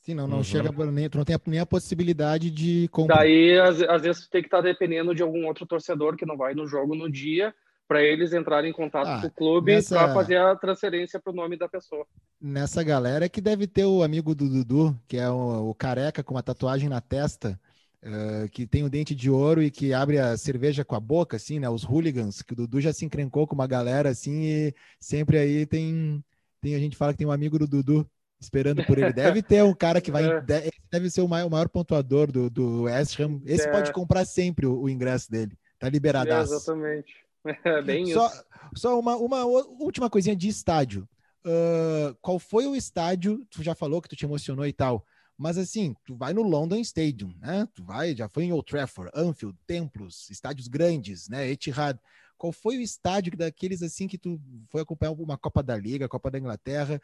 [0.00, 0.44] Sim, não, não uhum.
[0.44, 3.18] chega nem, tu não tem nem a possibilidade de comprar.
[3.18, 6.24] Daí, às, às vezes, tu tem que estar tá dependendo de algum outro torcedor que
[6.24, 7.54] não vai no jogo no dia
[7.86, 9.96] para eles entrarem em contato ah, com o clube nessa...
[9.96, 12.06] para fazer a transferência para o nome da pessoa.
[12.40, 16.34] Nessa galera que deve ter o amigo do Dudu, que é o, o careca com
[16.34, 17.60] uma tatuagem na testa,
[18.04, 21.00] uh, que tem o um dente de ouro e que abre a cerveja com a
[21.00, 21.68] boca, assim, né?
[21.68, 25.66] Os hooligans, que o Dudu já se encrencou com uma galera assim e sempre aí
[25.66, 26.24] tem,
[26.60, 28.08] tem a gente fala que tem um amigo do Dudu
[28.40, 29.12] esperando por ele.
[29.12, 30.24] Deve ter um cara que vai.
[30.50, 30.70] É.
[30.90, 33.40] Deve ser o maior, o maior pontuador do, do West Ham.
[33.44, 33.70] Esse é.
[33.70, 35.56] pode comprar sempre o, o, ingresso dele.
[35.78, 36.30] Tá liberado.
[36.30, 37.14] É, exatamente.
[37.64, 38.44] É bem só, isso.
[38.76, 41.08] Só uma, uma última coisinha de estádio.
[41.42, 43.46] Uh, qual foi o estádio?
[43.50, 45.06] Tu já falou que tu te emocionou e tal.
[45.38, 47.66] Mas assim, tu vai no London Stadium, né?
[47.74, 51.48] Tu vai, já foi em Old Trafford, Anfield, Templos, estádios grandes, né?
[51.48, 51.98] Etihad.
[52.36, 54.38] Qual foi o estádio daqueles assim que tu
[54.68, 57.00] foi acompanhar uma Copa da Liga, Copa da Inglaterra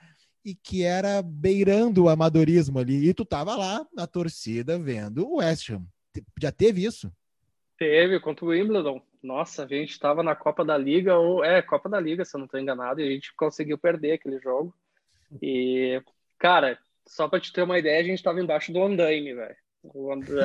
[0.46, 3.08] e que era beirando o amadorismo ali.
[3.08, 5.84] E tu tava lá na torcida vendo o West Ham.
[6.40, 7.12] Já teve isso?
[7.76, 9.02] Teve, contra o Wimbledon.
[9.20, 12.38] Nossa, a gente estava na Copa da Liga, ou é, Copa da Liga, se eu
[12.38, 14.72] não estou enganado, e a gente conseguiu perder aquele jogo.
[15.42, 16.00] E,
[16.38, 19.56] cara, só para te ter uma ideia, a gente estava embaixo do andaime, velho.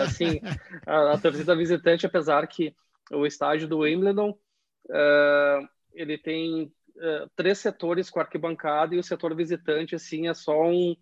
[0.01, 0.41] Assim,
[0.87, 2.73] a, a, torcida visitante, apesar que
[3.11, 9.35] o estádio do Wimbledon, uh, ele tem uh, três setores com arquibancada e o setor
[9.35, 10.95] visitante assim é só um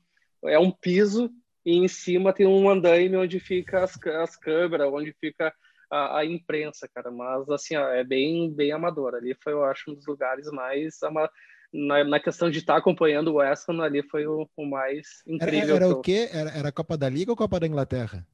[0.46, 1.30] é um piso
[1.66, 5.54] e em cima tem um andaime onde fica as, as câmeras, onde fica
[5.92, 7.12] a, a, imprensa, cara.
[7.12, 9.16] Mas assim, ó, é bem bem amador.
[9.16, 11.30] Ali foi, eu acho, um dos lugares mais ama...
[11.74, 15.22] na, na, questão de estar tá acompanhando o West Ham, ali foi o, o mais
[15.28, 15.76] incrível.
[15.76, 16.30] Era, era o quê?
[16.32, 18.26] Era, era a Copa da Liga ou Copa da Inglaterra?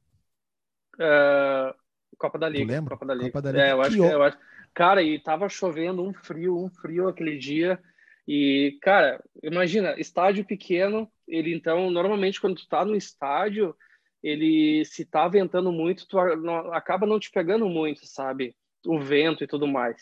[0.94, 1.74] Uh,
[2.16, 2.82] Copa da Liga.
[2.82, 3.30] Copa da Liga.
[3.30, 3.64] Copa da Liga.
[3.64, 4.38] É, eu acho que, eu acho,
[4.76, 7.80] Cara, e tava chovendo um frio, um frio aquele dia.
[8.28, 13.74] E, cara, imagina, estádio pequeno, ele então, normalmente quando tu tá no estádio,
[14.22, 18.54] ele se tá ventando muito, tu acaba não te pegando muito, sabe?
[18.86, 19.96] O vento e tudo mais.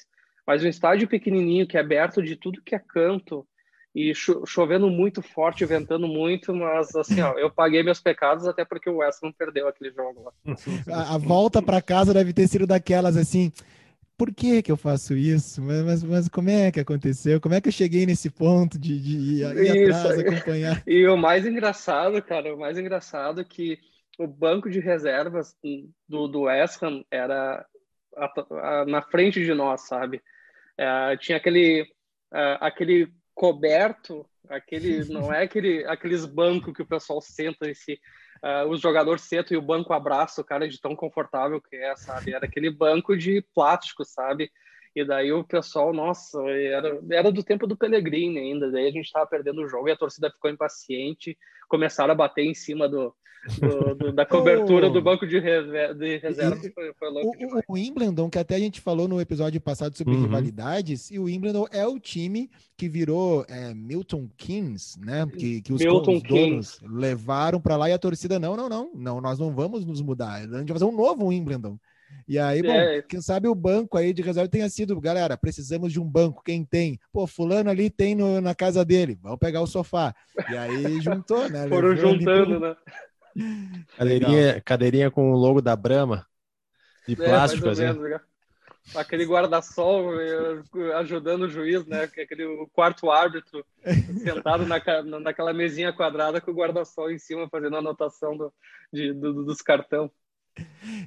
[0.45, 3.47] Mas um estádio pequenininho, que é aberto de tudo que é canto,
[3.95, 8.65] e cho chovendo muito forte, ventando muito, mas assim, ó, eu paguei meus pecados até
[8.65, 10.33] porque o West não perdeu aquele jogo lá.
[10.93, 13.53] A, a volta para casa deve ter sido daquelas assim,
[14.17, 15.61] por que que eu faço isso?
[15.63, 17.41] Mas, mas, mas, como é que aconteceu?
[17.41, 20.83] Como é que eu cheguei nesse ponto de, de ir, ir atrás, acompanhar?
[20.87, 23.79] E o mais engraçado, cara, o mais engraçado é que
[24.19, 25.57] o banco de reservas
[26.09, 27.67] do, do West Ham era
[28.17, 30.23] a, a, na frente de nós, sabe?
[30.79, 31.87] É, tinha aquele,
[32.33, 37.99] é, aquele coberto, aquele não é aquele, aqueles bancos que o pessoal senta em si,
[38.45, 41.97] uh, os jogadores sentam e o banco abraça o cara de tão confortável que é,
[41.97, 42.35] sabe?
[42.35, 44.53] Era aquele banco de plástico, sabe?
[44.95, 49.07] E daí o pessoal, nossa, era, era do tempo do Pellegrini ainda, daí a gente
[49.07, 51.37] estava perdendo o jogo e a torcida ficou impaciente,
[51.69, 53.13] começaram a bater em cima do,
[53.61, 56.57] do, do, da cobertura do banco de, reserva, de reserva.
[56.75, 60.23] Foi, foi o, o, Wimbledon, que até a gente falou no episódio passado sobre uhum.
[60.23, 65.27] rivalidades, e o Wimbledon é o time que virou é, Milton Keynes, né?
[65.27, 69.21] Que, que os, os donos levaram para lá e a torcida, não, não, não, não,
[69.21, 71.79] nós não vamos nos mudar, a gente vai fazer um novo Wimbledon.
[72.27, 73.03] E aí, bom, é.
[73.03, 76.65] quem sabe o banco aí de reserva tenha sido, galera, precisamos de um banco, quem
[76.65, 76.99] tem?
[77.13, 80.15] Pô, fulano ali tem no, na casa dele, vamos pegar o sofá.
[80.51, 81.69] E aí juntou, né?
[81.69, 82.75] Foram juntando, né?
[83.97, 86.27] Cadeirinha, cadeirinha com o logo da Brahma,
[87.07, 87.83] de é, plástico, assim.
[87.83, 88.21] Menos,
[88.95, 90.63] aquele guarda-sol eh,
[90.97, 92.03] ajudando o juiz, né?
[92.03, 93.65] Aquele o quarto árbitro
[94.23, 94.81] sentado na,
[95.21, 98.53] naquela mesinha quadrada com o guarda-sol em cima fazendo a anotação do,
[98.93, 100.11] de, do, dos cartão.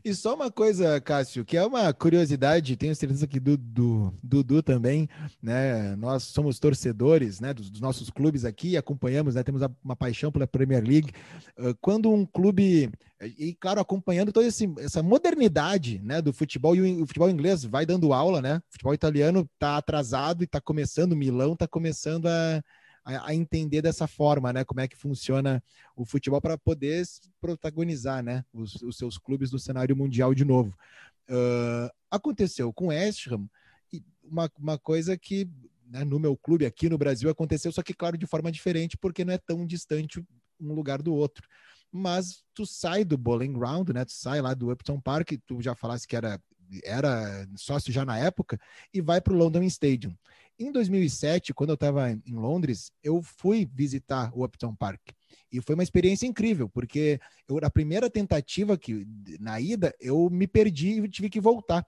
[0.03, 5.07] E só uma coisa, Cássio, que é uma curiosidade, tenho certeza que do Dudu também,
[5.41, 5.95] né?
[5.95, 10.47] Nós somos torcedores, né, dos, dos nossos clubes aqui, acompanhamos, né, temos uma paixão pela
[10.47, 11.11] Premier League.
[11.57, 12.91] Uh, quando um clube
[13.21, 17.63] e claro acompanhando toda esse, essa modernidade né do futebol e o, o, futebol inglês
[17.63, 22.27] vai dando aula né o futebol italiano está atrasado e está começando Milão está começando
[22.27, 22.61] a,
[23.07, 24.63] a, a, entender dessa forma, né?
[24.63, 25.63] Como é que funciona
[25.95, 27.03] o futebol para poder
[27.39, 28.43] protagonizar, né?
[28.53, 30.77] Os, os, seus clubes do cenário mundial de novo.
[31.29, 33.49] Uh, aconteceu com o West Ham
[34.29, 35.49] uma, uma coisa que
[35.85, 39.23] né, no meu clube aqui no Brasil aconteceu, só que claro de forma diferente, porque
[39.23, 40.23] não é tão distante
[40.59, 41.47] um lugar do outro.
[41.91, 44.03] Mas tu sai do Bowling Ground, né?
[44.03, 46.39] Tu sai lá do Upton Park, tu já falasse que era
[46.83, 48.59] era sócio já na época,
[48.93, 50.13] e vai para o London Stadium.
[50.59, 55.01] Em 2007, quando eu estava em Londres, eu fui visitar o Upton Park.
[55.51, 59.05] E foi uma experiência incrível, porque eu, a primeira tentativa que
[59.39, 61.85] na ida, eu me perdi e tive que voltar.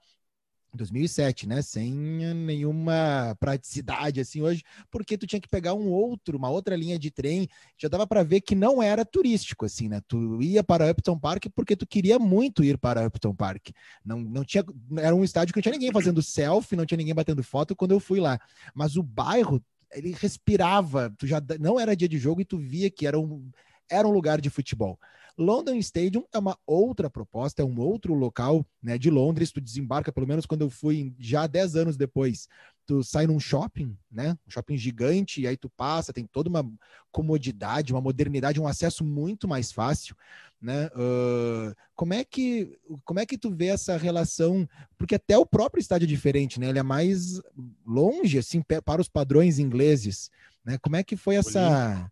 [0.74, 1.62] 2007, né?
[1.62, 6.98] Sem nenhuma praticidade assim hoje, porque tu tinha que pegar um outro, uma outra linha
[6.98, 7.48] de trem.
[7.76, 10.00] Já dava para ver que não era turístico assim, né?
[10.06, 13.70] Tu ia para Upton Park porque tu queria muito ir para Upton Park.
[14.04, 14.64] Não, não tinha,
[14.98, 17.92] era um estádio que não tinha ninguém fazendo selfie, não tinha ninguém batendo foto quando
[17.92, 18.38] eu fui lá.
[18.74, 19.62] Mas o bairro
[19.92, 23.50] ele respirava, tu já não era dia de jogo e tu via que era um
[23.90, 24.98] era um lugar de futebol.
[25.40, 29.50] London Stadium é uma outra proposta, é um outro local né, de Londres.
[29.50, 32.46] Tu desembarca, pelo menos quando eu fui já 10 anos depois,
[32.84, 34.36] tu sai num shopping, né?
[34.46, 36.70] Um shopping gigante, e aí tu passa, tem toda uma
[37.10, 40.14] comodidade, uma modernidade, um acesso muito mais fácil.
[40.60, 40.88] Né?
[40.88, 44.68] Uh, como é que como é que tu vê essa relação?
[44.98, 46.68] Porque até o próprio estádio é diferente, né?
[46.68, 47.40] Ele é mais
[47.86, 50.30] longe assim para os padrões ingleses,
[50.62, 50.76] né?
[50.82, 52.10] Como é que foi essa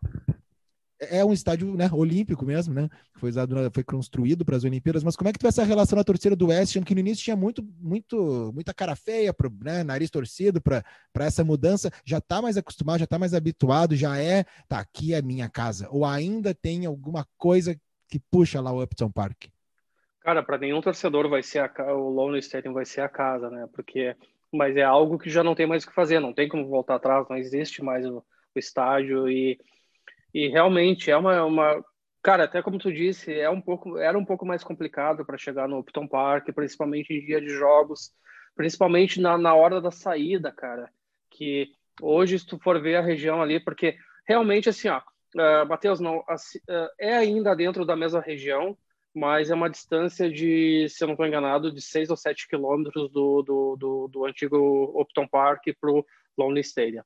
[1.00, 2.88] é um estádio né, olímpico mesmo, né?
[3.14, 5.04] Foi usado, foi construído para as Olimpíadas.
[5.04, 7.24] Mas como é que tu essa relação na torcida do West Ham, que no início
[7.24, 10.84] tinha muito, muito, muita cara feia, pro, né, nariz torcido para
[11.20, 11.90] essa mudança?
[12.04, 15.88] Já está mais acostumado, já está mais habituado, já é, tá, aqui é minha casa.
[15.90, 17.78] Ou ainda tem alguma coisa
[18.08, 19.46] que puxa lá o Upton Park?
[20.20, 23.68] Cara, para nenhum torcedor vai ser a, o Lone Stadium vai ser a casa, né?
[23.72, 24.16] Porque,
[24.52, 26.96] mas é algo que já não tem mais o que fazer, não tem como voltar
[26.96, 29.58] atrás, não existe mais o, o estádio e
[30.32, 31.84] e realmente é uma, uma
[32.22, 35.68] cara, até como tu disse, é um pouco, era um pouco mais complicado para chegar
[35.68, 38.12] no Upton Park, principalmente em dia de jogos,
[38.54, 40.90] principalmente na, na hora da saída, cara.
[41.30, 41.70] Que
[42.00, 46.22] hoje, se tu for ver a região ali, porque realmente assim, ó, uh, Matheus, não,
[46.28, 48.76] assim, uh, é ainda dentro da mesma região,
[49.14, 53.10] mas é uma distância de, se eu não estou enganado, de 6 ou 7 quilômetros
[53.10, 56.04] do, do, do, do antigo Upton Park para o
[56.36, 57.02] Lonely Stadium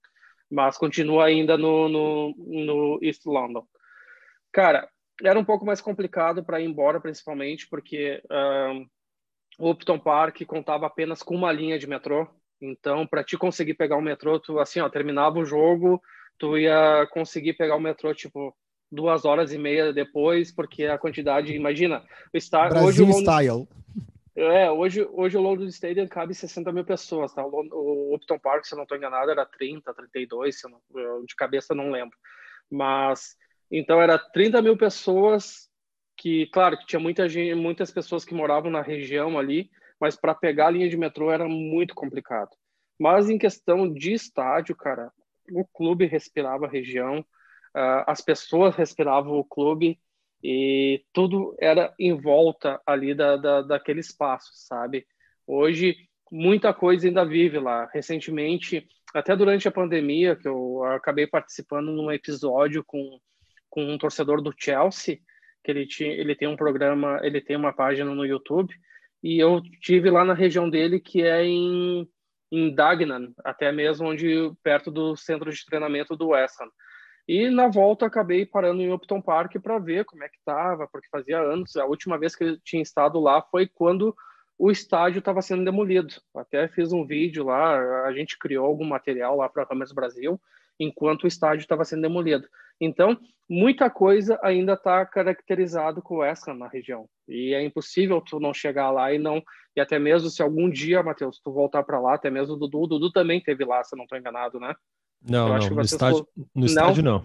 [0.52, 3.64] mas continua ainda no, no, no East London.
[4.52, 4.86] Cara,
[5.22, 8.86] era um pouco mais complicado para ir embora, principalmente porque um,
[9.58, 12.28] o Upton Park contava apenas com uma linha de metrô,
[12.60, 16.00] Então, para te conseguir pegar o metrô, tu assim, ó, terminava o jogo,
[16.38, 18.54] tu ia conseguir pegar o metrô tipo
[18.90, 23.68] duas horas e meia depois, porque a quantidade, imagina, o está Brasil hoje o style.
[24.34, 27.44] É, hoje, hoje o London Stadium cabe 60 mil pessoas, tá?
[27.44, 31.24] O, Upton Park, se eu não estou enganado, era 30, 32, se eu não, eu
[31.26, 32.16] de cabeça não lembro.
[32.70, 33.36] Mas,
[33.70, 35.68] então era 30 mil pessoas
[36.16, 39.70] que, claro, que tinha muita gente, muitas pessoas que moravam na região ali,
[40.00, 42.50] mas para pegar a linha de metrô era muito complicado.
[42.98, 45.12] Mas em questão de estádio, cara,
[45.50, 50.00] o clube respirava a região, uh, as pessoas respiravam o clube,
[50.42, 55.06] e tudo era em volta ali da, da, daquele espaço, sabe?
[55.46, 55.96] Hoje,
[56.30, 57.88] muita coisa ainda vive lá.
[57.92, 63.18] Recentemente, até durante a pandemia, que eu acabei participando num episódio com,
[63.70, 65.18] com um torcedor do Chelsea,
[65.62, 68.74] que ele, tinha, ele tem um programa, ele tem uma página no YouTube,
[69.22, 72.08] e eu tive lá na região dele, que é em,
[72.50, 76.68] em Dagenham, até mesmo onde perto do centro de treinamento do West Ham.
[77.28, 81.08] E na volta acabei parando em Upton Park para ver como é que estava, porque
[81.10, 81.76] fazia anos.
[81.76, 84.14] A última vez que eu tinha estado lá foi quando
[84.58, 86.14] o estádio estava sendo demolido.
[86.36, 90.40] Até fiz um vídeo lá, a gente criou algum material lá para a Câmeras Brasil,
[90.78, 92.46] enquanto o estádio estava sendo demolido.
[92.80, 93.18] Então,
[93.48, 97.08] muita coisa ainda está caracterizado com Ham na região.
[97.28, 99.42] E é impossível tu não chegar lá e não...
[99.74, 102.82] E até mesmo se algum dia, Matheus, tu voltar para lá, até mesmo o Dudu,
[102.82, 104.74] o Dudu também teve lá, se eu não estou enganado, né?
[105.22, 107.24] Não, não no, estádio, no estádio não.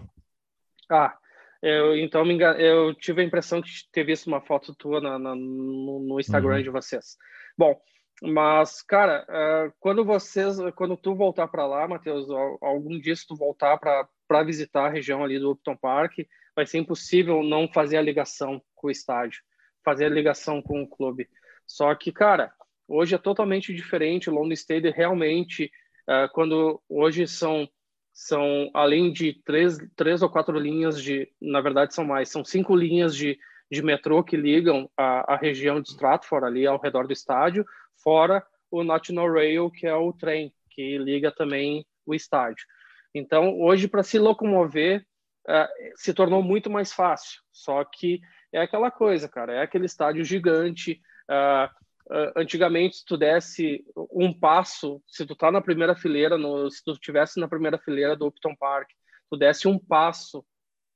[0.90, 1.16] Ah,
[1.62, 2.52] eu, então me engan...
[2.52, 6.56] eu tive a impressão que ter visto uma foto tua na, na no, no, Instagram
[6.56, 6.62] uhum.
[6.62, 7.16] de vocês.
[7.56, 7.76] Bom,
[8.22, 12.28] mas cara, uh, quando vocês, quando tu voltar para lá, Matheus,
[12.60, 16.18] algum dia se tu voltar para visitar a região ali do Upton Park,
[16.54, 19.40] vai ser impossível não fazer a ligação com o estádio,
[19.84, 21.28] fazer a ligação com o clube.
[21.66, 22.52] Só que, cara,
[22.86, 24.30] hoje é totalmente diferente.
[24.30, 25.70] O London Stadium realmente,
[26.08, 27.68] uh, quando hoje são
[28.18, 32.74] são além de três, três ou quatro linhas de, na verdade são mais, são cinco
[32.74, 33.38] linhas de,
[33.70, 37.64] de metrô que ligam a, a região de Stratford ali ao redor do estádio,
[38.02, 42.66] fora o National Rail que é o trem que liga também o estádio.
[43.14, 45.06] Então hoje para se locomover
[45.48, 47.40] uh, se tornou muito mais fácil.
[47.52, 48.20] Só que
[48.52, 51.00] é aquela coisa, cara, é aquele estádio gigante.
[51.30, 51.72] Uh,
[52.36, 56.92] antigamente, se tu desse um passo, se tu tá na primeira fileira, no, se tu
[56.92, 58.88] estivesse na primeira fileira do Upton Park,
[59.30, 60.44] tu desse um passo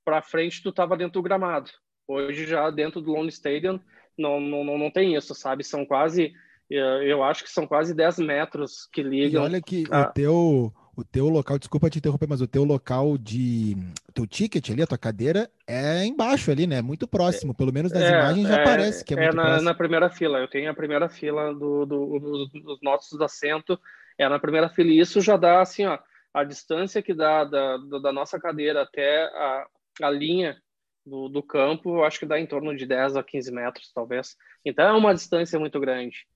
[0.05, 1.71] para frente, tu tava dentro do gramado.
[2.09, 3.79] Hoje, já dentro do Lone Stadium,
[4.19, 5.65] não, não, não, não tem isso, sabe?
[5.65, 6.33] São quase,
[6.71, 9.43] eh, eu acho que são quase 10 metros que ligam.
[9.43, 10.03] E olha que a...
[10.03, 13.77] o teu o teu local, desculpa te interromper, mas o teu local de.
[14.13, 16.83] teu ticket ali, a tua cadeira, é embaixo ali, né?
[16.83, 17.55] Muito próximo.
[17.55, 19.65] Pelo menos nas é, imagens já é, parece que é, é muito na, próximo.
[19.65, 20.39] na primeira fila.
[20.39, 23.79] Eu tenho a primeira fila do, do, do, dos nossos assentos,
[24.19, 24.91] é na primeira fila.
[24.91, 25.99] E isso já dá, assim, ó,
[26.35, 29.67] a distância que dá da, da nossa cadeira até a,
[30.03, 30.61] a linha
[31.07, 34.37] do, do campo, eu acho que dá em torno de 10 a 15 metros, talvez.
[34.63, 36.27] Então é uma distância muito grande.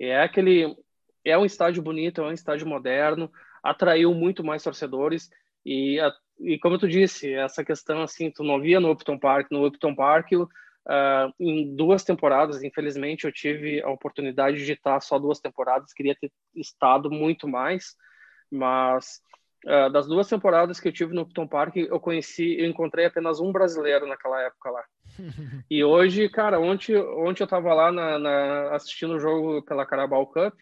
[0.00, 0.74] É aquele.
[1.22, 3.30] É um estádio bonito, é um estádio moderno
[3.70, 5.30] atraiu muito mais torcedores
[5.64, 5.98] e,
[6.40, 9.94] e como tu disse, essa questão assim, tu não via no Upton Park, no Upton
[9.94, 10.46] Park uh,
[11.40, 16.30] em duas temporadas, infelizmente eu tive a oportunidade de estar só duas temporadas, queria ter
[16.54, 17.96] estado muito mais,
[18.50, 19.20] mas
[19.64, 23.40] uh, das duas temporadas que eu tive no Upton Park, eu conheci, eu encontrei apenas
[23.40, 24.84] um brasileiro naquela época lá.
[25.70, 30.26] e hoje, cara, ontem, ontem eu estava lá na, na, assistindo o jogo pela Carabao
[30.26, 30.54] Cup,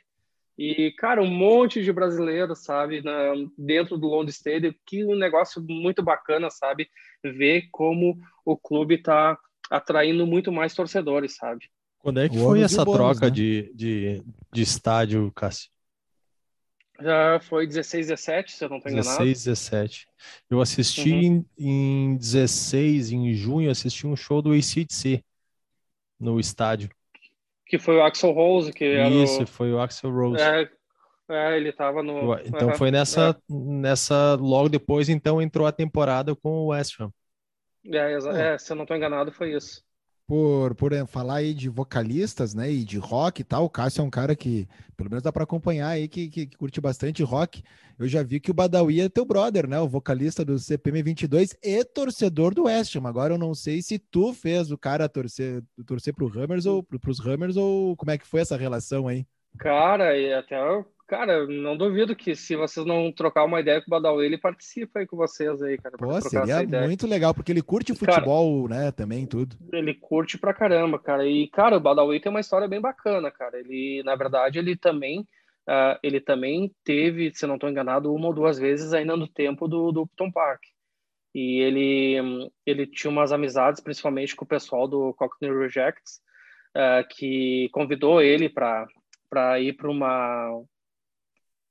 [0.56, 5.60] e, cara, um monte de brasileiros, sabe, na, dentro do London Stadium, que um negócio
[5.62, 6.88] muito bacana, sabe,
[7.22, 9.36] ver como o clube está
[9.68, 11.68] atraindo muito mais torcedores, sabe.
[11.98, 13.30] Quando é que o foi essa bônus, troca né?
[13.30, 15.70] de, de, de estádio, Cássio?
[17.00, 19.24] Já foi 16, 17, se eu não estou enganado.
[19.24, 20.06] 16, 17.
[20.48, 21.44] Eu assisti uhum.
[21.58, 25.24] em, em 16, em junho, assisti um show do ACDC
[26.20, 26.88] no estádio
[27.66, 29.46] que foi o Axel Rose, que Isso, o...
[29.46, 30.42] foi o Axel Rose.
[30.42, 30.68] É,
[31.30, 32.34] é, ele estava no.
[32.40, 33.34] Então uhum, foi nessa, é.
[33.48, 34.34] nessa.
[34.34, 37.10] Logo depois, então, entrou a temporada com o West Ham.
[37.86, 39.84] É, é, se eu não estou enganado, foi isso
[40.26, 44.04] por, por falar aí de vocalistas, né, e de rock e tal, o Cássio é
[44.04, 44.66] um cara que,
[44.96, 47.62] pelo menos dá para acompanhar aí, que, que, que, curte bastante rock.
[47.98, 51.56] Eu já vi que o Badawi é teu brother, né, o vocalista do CPM 22
[51.62, 53.06] e torcedor do West Ham.
[53.06, 56.98] Agora eu não sei se tu fez o cara torcer, torcer pro Hammers ou pro,
[56.98, 59.26] pros Hammers ou como é que foi essa relação aí?
[59.58, 60.56] Cara, e até
[61.06, 65.00] Cara, não duvido que se vocês não trocar uma ideia com o Badawi, ele participa
[65.00, 65.98] aí com vocês aí, cara.
[65.98, 69.54] Pô, seria muito legal, porque ele curte futebol, cara, né, também, tudo.
[69.72, 71.26] Ele curte pra caramba, cara.
[71.26, 73.58] E, cara, o Badawi tem uma história bem bacana, cara.
[73.58, 75.26] Ele, na verdade, ele também
[75.68, 79.66] uh, ele também teve, se não estou enganado, uma ou duas vezes ainda no tempo
[79.66, 80.62] do, do Upton Park.
[81.34, 86.20] E ele, ele tinha umas amizades, principalmente com o pessoal do Cockney Rejects,
[86.76, 88.86] uh, que convidou ele para
[89.60, 90.62] ir para uma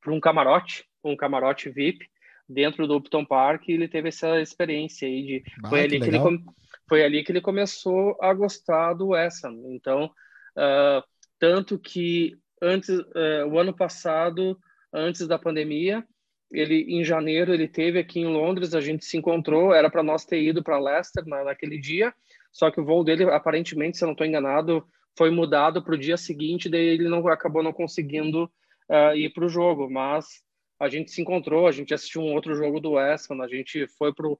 [0.03, 2.05] para um camarote, um camarote VIP
[2.47, 3.67] dentro do Upton Park.
[3.67, 6.43] E ele teve essa experiência aí de ah, foi ali que, que ele
[6.87, 9.55] foi ali que ele começou a gostar do West Ham.
[9.69, 11.03] Então, uh,
[11.39, 14.57] tanto que antes, uh, o ano passado,
[14.93, 16.05] antes da pandemia,
[16.51, 20.23] ele em janeiro ele teve aqui em Londres, a gente se encontrou, era para nós
[20.23, 22.13] ter ido para Leicester na, naquele dia,
[22.51, 24.85] só que o voo dele aparentemente, se eu não estou enganado,
[25.17, 28.49] foi mudado para o dia seguinte, daí ele não acabou não conseguindo
[28.89, 30.43] uh, ir para o jogo, mas
[30.79, 33.87] a gente se encontrou, a gente assistiu um outro jogo do West Ham, a gente
[33.87, 34.39] foi pro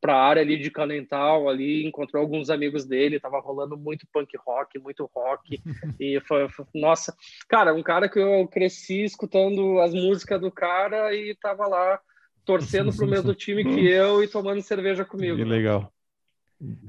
[0.00, 4.36] para a área ali de Canental, ali encontrou alguns amigos dele, tava rolando muito punk
[4.38, 5.60] rock, muito rock,
[5.98, 7.12] e foi, foi, nossa,
[7.48, 12.00] cara, um cara que eu cresci escutando as músicas do cara e tava lá
[12.44, 15.36] torcendo pro mesmo time que eu e tomando cerveja comigo.
[15.36, 15.92] Que legal.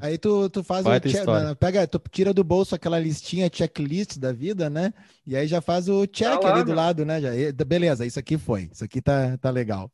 [0.02, 1.26] Aí tu, tu faz o check,
[1.58, 4.94] pega, tu tira do bolso aquela listinha checklist da vida, né?
[5.26, 7.22] E aí já faz o check tá lá, ali do lado, né?
[7.22, 7.30] Já,
[7.66, 9.90] beleza, isso aqui foi, isso aqui tá, tá legal.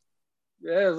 [0.64, 0.90] É,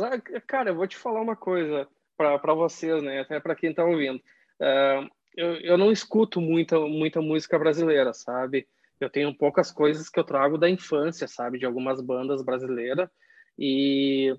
[0.47, 3.19] cara, eu vou te falar uma coisa para vocês, né?
[3.19, 4.17] Até para quem está ouvindo.
[4.61, 8.67] Uh, eu, eu não escuto muita, muita música brasileira, sabe?
[8.99, 11.59] Eu tenho poucas coisas que eu trago da infância, sabe?
[11.59, 13.09] De algumas bandas brasileiras.
[13.57, 14.35] E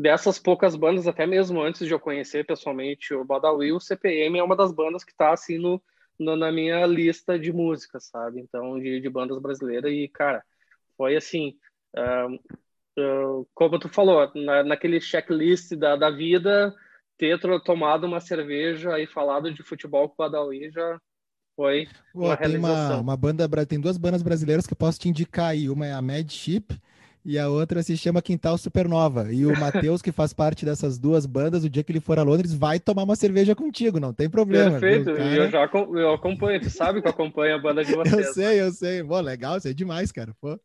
[0.00, 4.42] dessas poucas bandas, até mesmo antes de eu conhecer pessoalmente o Badawi, o CPM é
[4.42, 5.82] uma das bandas que está assim no,
[6.18, 8.40] no, na minha lista de músicas, sabe?
[8.40, 9.92] Então, de, de bandas brasileiras.
[9.92, 10.42] E, cara,
[10.96, 11.56] foi assim.
[11.94, 12.34] Uh,
[12.98, 16.74] uh, como tu falou, na, naquele checklist da, da vida,
[17.18, 20.98] ter tomado uma cerveja e falado de futebol com o Badawi já
[21.54, 25.10] foi Pô, uma tem uma, uma banda, tem duas bandas brasileiras que eu posso te
[25.10, 25.68] indicar aí.
[25.68, 26.74] Uma é a Mad Ship
[27.24, 29.32] e a outra se chama Quintal Supernova.
[29.32, 32.22] E o Matheus, que faz parte dessas duas bandas, o dia que ele for a
[32.22, 34.78] Londres, vai tomar uma cerveja contigo, não tem problema.
[34.78, 35.34] Perfeito, cara...
[35.34, 38.26] eu já eu acompanho, tu sabe que eu acompanho a banda de vocês.
[38.26, 39.04] eu sei, eu sei.
[39.04, 40.34] Pô, legal, isso é demais, cara.
[40.40, 40.58] Pô,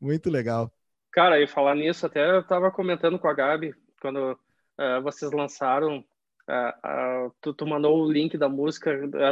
[0.00, 0.72] muito legal.
[1.10, 5.98] Cara, e falar nisso, até eu tava comentando com a Gabi, quando uh, vocês lançaram,
[5.98, 8.90] uh, uh, tu, tu, mandou o link da música,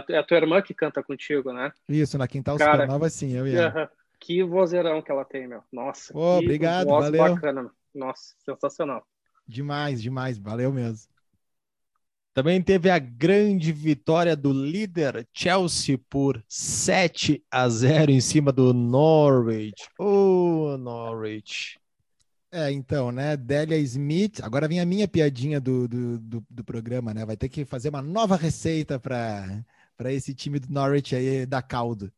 [0.09, 1.71] é a tua irmã que canta contigo, né?
[1.89, 3.91] Isso, na Quintal Cara, Supernova, sim, eu e ela.
[4.19, 5.62] Que vozeirão que ela tem, meu.
[5.73, 7.35] Nossa, Pô, obrigado, valeu.
[7.35, 7.71] bacana.
[7.95, 9.07] Nossa, sensacional.
[9.47, 11.09] Demais, demais, valeu mesmo.
[12.37, 18.75] Também teve a grande vitória do líder Chelsea por 7 a 0 em cima do
[18.75, 19.89] Norwich.
[19.99, 21.79] Oh, Norwich.
[22.53, 23.37] É, então, né?
[23.37, 24.41] Delia Smith.
[24.43, 27.25] Agora vem a minha piadinha do, do, do, do programa, né?
[27.25, 29.64] Vai ter que fazer uma nova receita para
[30.12, 32.12] esse time do Norwich aí da caldo.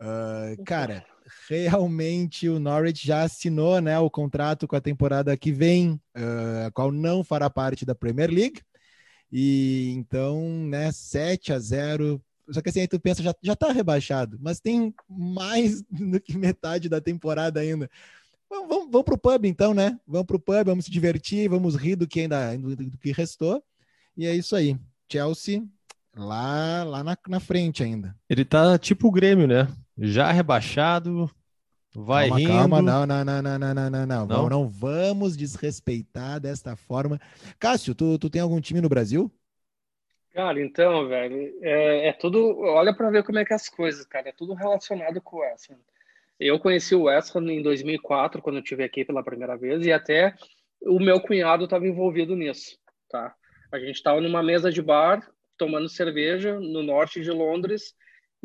[0.00, 1.06] Uh, cara,
[1.48, 6.70] realmente o Norwich já assinou né, o contrato com a temporada que vem, uh, a
[6.70, 8.60] qual não fará parte da Premier League.
[9.32, 12.22] E então, né, 7 a 0.
[12.50, 16.36] Só que assim, aí tu pensa, já, já tá rebaixado, mas tem mais do que
[16.36, 17.90] metade da temporada ainda.
[18.48, 19.98] Vamos, vamos, vamos pro pub então, né?
[20.06, 23.62] Vamos pro pub, vamos se divertir, vamos rir do que ainda do, do que restou.
[24.16, 24.78] E é isso aí.
[25.10, 25.64] Chelsea
[26.16, 28.14] lá, lá na, na frente ainda.
[28.28, 29.68] Ele tá tipo o Grêmio, né?
[29.96, 31.30] Já rebaixado,
[31.94, 32.52] Vai calma, rindo.
[32.52, 34.26] Calma, não, não, não, não, não, não, não, não.
[34.26, 37.20] Não, não vamos desrespeitar desta forma.
[37.58, 39.30] Cássio, tu, tu tem algum time no Brasil?
[40.32, 42.58] Cara, então, velho, é, é tudo.
[42.62, 44.30] Olha para ver como é que é as coisas, cara.
[44.30, 45.78] É tudo relacionado com o West Ham.
[46.40, 49.92] Eu conheci o West Ham em 2004, quando eu estive aqui pela primeira vez, e
[49.92, 50.34] até
[50.82, 52.76] o meu cunhado estava envolvido nisso,
[53.08, 53.32] tá?
[53.70, 57.94] A gente estava numa mesa de bar, tomando cerveja, no norte de Londres,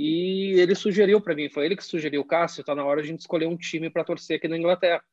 [0.01, 3.11] e ele sugeriu para mim, foi ele que sugeriu, Cássio, tá na hora de a
[3.11, 5.03] gente escolher um time para torcer aqui na Inglaterra.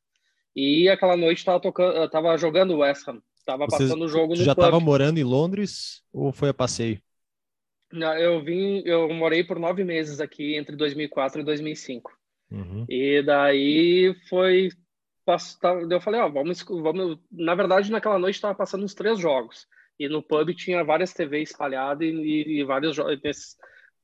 [0.55, 4.33] E aquela noite tava tocando, tava jogando o West Ham, tava Vocês, passando o jogo
[4.33, 7.01] no já estava morando em Londres ou foi a passeio?
[7.91, 12.17] Eu vim, eu morei por nove meses aqui entre 2004 e 2005.
[12.49, 12.85] Uhum.
[12.87, 14.69] E daí foi
[15.91, 17.19] eu falei, ó, vamos, vamos.
[17.29, 19.67] Na verdade, naquela noite estava passando uns três jogos.
[19.99, 23.19] E no pub tinha várias TVs espalhadas e, e, e vários jogos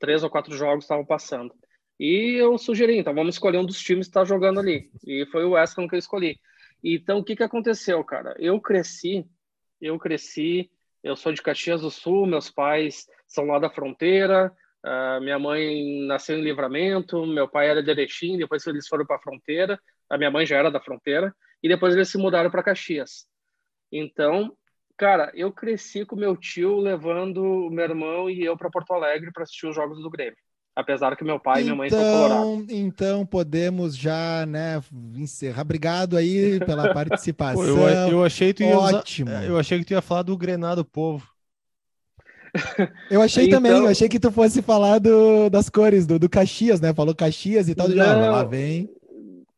[0.03, 1.55] três ou quatro jogos estavam passando.
[1.97, 4.91] E eu sugeri, então vamos escolher um dos times que está jogando ali.
[5.07, 6.37] E foi o West Ham que eu escolhi.
[6.83, 8.35] Então o que que aconteceu, cara?
[8.37, 9.25] Eu cresci,
[9.79, 10.69] eu cresci,
[11.01, 14.51] eu sou de Caxias do Sul, meus pais são lá da fronteira,
[14.85, 19.15] uh, minha mãe nasceu em Livramento, meu pai era de Erechim, depois eles foram para
[19.15, 19.79] a fronteira,
[20.09, 21.33] a minha mãe já era da fronteira,
[21.63, 23.25] e depois eles se mudaram para Caxias.
[23.89, 24.53] Então,
[25.03, 29.33] Cara, eu cresci com meu tio levando o meu irmão e eu para Porto Alegre
[29.33, 30.37] para assistir os jogos do Grêmio.
[30.73, 32.65] apesar que meu pai e minha mãe então, são colorados.
[32.69, 34.81] Então podemos já, né,
[35.13, 35.63] encerrar.
[35.63, 37.61] Obrigado aí pela participação.
[37.61, 39.29] Pô, eu, eu, achei que tu ia Ótimo.
[39.29, 41.27] Usar, eu achei que tu ia falar do Grenado Povo.
[43.11, 43.57] Eu achei então...
[43.57, 46.93] também, eu achei que tu fosse falar do, das cores, do, do Caxias, né?
[46.93, 48.89] Falou Caxias e tal, Não, já, lá vem.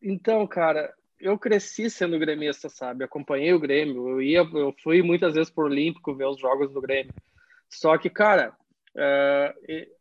[0.01, 3.03] Então, cara, eu cresci sendo gremista, sabe?
[3.03, 6.81] Acompanhei o Grêmio, eu ia, eu fui muitas vezes por Olímpico ver os jogos do
[6.81, 7.13] Grêmio.
[7.69, 8.55] Só que, cara,
[8.95, 9.95] uh,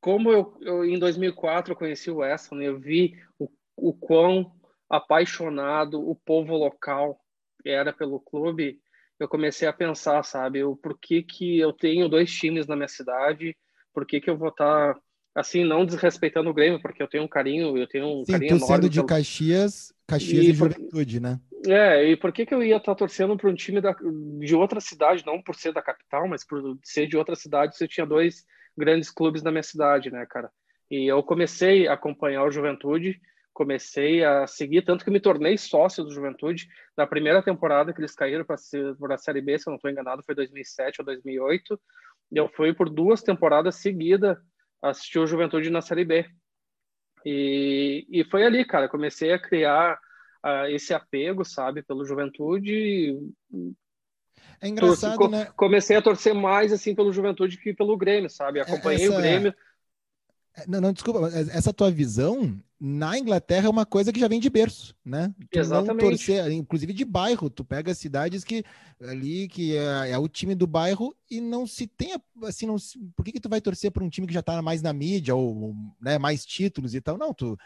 [0.00, 4.52] como eu, eu, em 2004 eu conheci o Weston, eu vi o, o quão
[4.88, 7.20] apaixonado o povo local
[7.64, 8.80] era pelo clube,
[9.18, 13.56] eu comecei a pensar, sabe, o porquê que eu tenho dois times na minha cidade,
[13.92, 15.00] por que que eu vou estar tá,
[15.34, 18.58] assim, não desrespeitando o Grêmio, porque eu tenho um carinho, eu tenho um Sim, carinho
[18.58, 19.06] tu sendo de pelo...
[19.06, 21.40] Caxias, Caxias e, e Juventude, né?
[21.66, 23.94] É, e por que que eu ia estar tá torcendo para um time da,
[24.40, 27.84] de outra cidade, não por ser da capital, mas por ser de outra cidade, se
[27.84, 28.44] eu tinha dois
[28.76, 30.50] grandes clubes na minha cidade, né, cara?
[30.90, 33.20] E eu comecei a acompanhar o Juventude,
[33.52, 36.68] comecei a seguir, tanto que me tornei sócio do Juventude.
[36.96, 38.54] Na primeira temporada que eles caíram para
[39.14, 41.80] a Série B, se eu não estou enganado, foi 2007 ou 2008.
[42.30, 44.38] E eu fui por duas temporadas seguidas
[44.82, 46.26] assistir o Juventude na Série B.
[47.24, 49.98] E, e foi ali, cara, comecei a criar
[50.44, 53.18] uh, esse apego, sabe, pelo Juventude.
[54.60, 55.52] É engraçado, Torci, né?
[55.56, 58.60] Comecei a torcer mais assim pelo Juventude que pelo Grêmio, sabe?
[58.60, 59.14] Acompanhei essa...
[59.14, 59.54] o Grêmio.
[60.58, 64.40] É, não, não, desculpa, essa tua visão na Inglaterra é uma coisa que já vem
[64.40, 65.34] de berço, né?
[65.50, 66.02] Tu Exatamente.
[66.02, 68.64] Não torcer, inclusive de bairro, tu pega cidades que
[69.00, 72.76] ali que é, é o time do bairro e não se tem assim, não,
[73.16, 75.34] por que que tu vai torcer para um time que já tá mais na mídia
[75.34, 77.18] ou né, mais títulos e tal?
[77.18, 77.58] Não, tu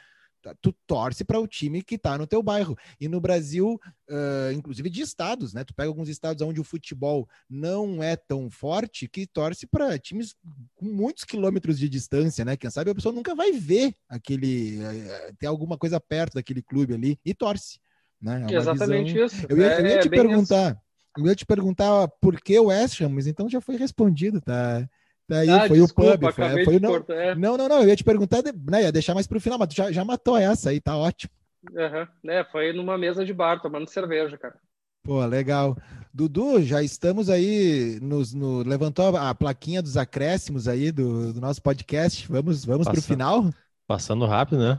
[0.60, 2.76] tu torce para o time que está no teu bairro.
[3.00, 3.80] E no Brasil,
[4.10, 5.64] uh, inclusive de estados, né?
[5.64, 10.34] Tu pega alguns estados onde o futebol não é tão forte que torce para times
[10.74, 12.56] com muitos quilômetros de distância, né?
[12.56, 16.94] Quem sabe a pessoa nunca vai ver aquele uh, ter alguma coisa perto daquele clube
[16.94, 17.78] ali e torce,
[18.20, 18.46] né?
[18.50, 19.26] É Exatamente visão...
[19.26, 19.46] isso.
[19.48, 20.80] Eu ia, eu ia é, te perguntar, isso.
[21.18, 24.88] eu ia te perguntar por que o West Ham, mas então já foi respondido, tá?
[25.32, 26.32] Daí ah, foi desculpa, o pub.
[26.34, 27.34] Foi, foi não, é.
[27.34, 27.80] não, não, não.
[27.80, 30.04] Eu ia te perguntar, né, ia deixar mais para o final, mas tu já, já
[30.04, 31.32] matou essa aí, tá ótimo.
[31.70, 32.30] Uhum.
[32.30, 34.56] É, foi numa mesa de bar, tomando cerveja, cara.
[35.02, 35.74] Pô, legal.
[36.12, 41.62] Dudu, já estamos aí, nos, no, levantou a, plaquinha dos acréscimos aí do, do nosso
[41.62, 42.28] podcast.
[42.30, 43.48] Vamos, vamos para o final?
[43.86, 44.78] Passando rápido, né?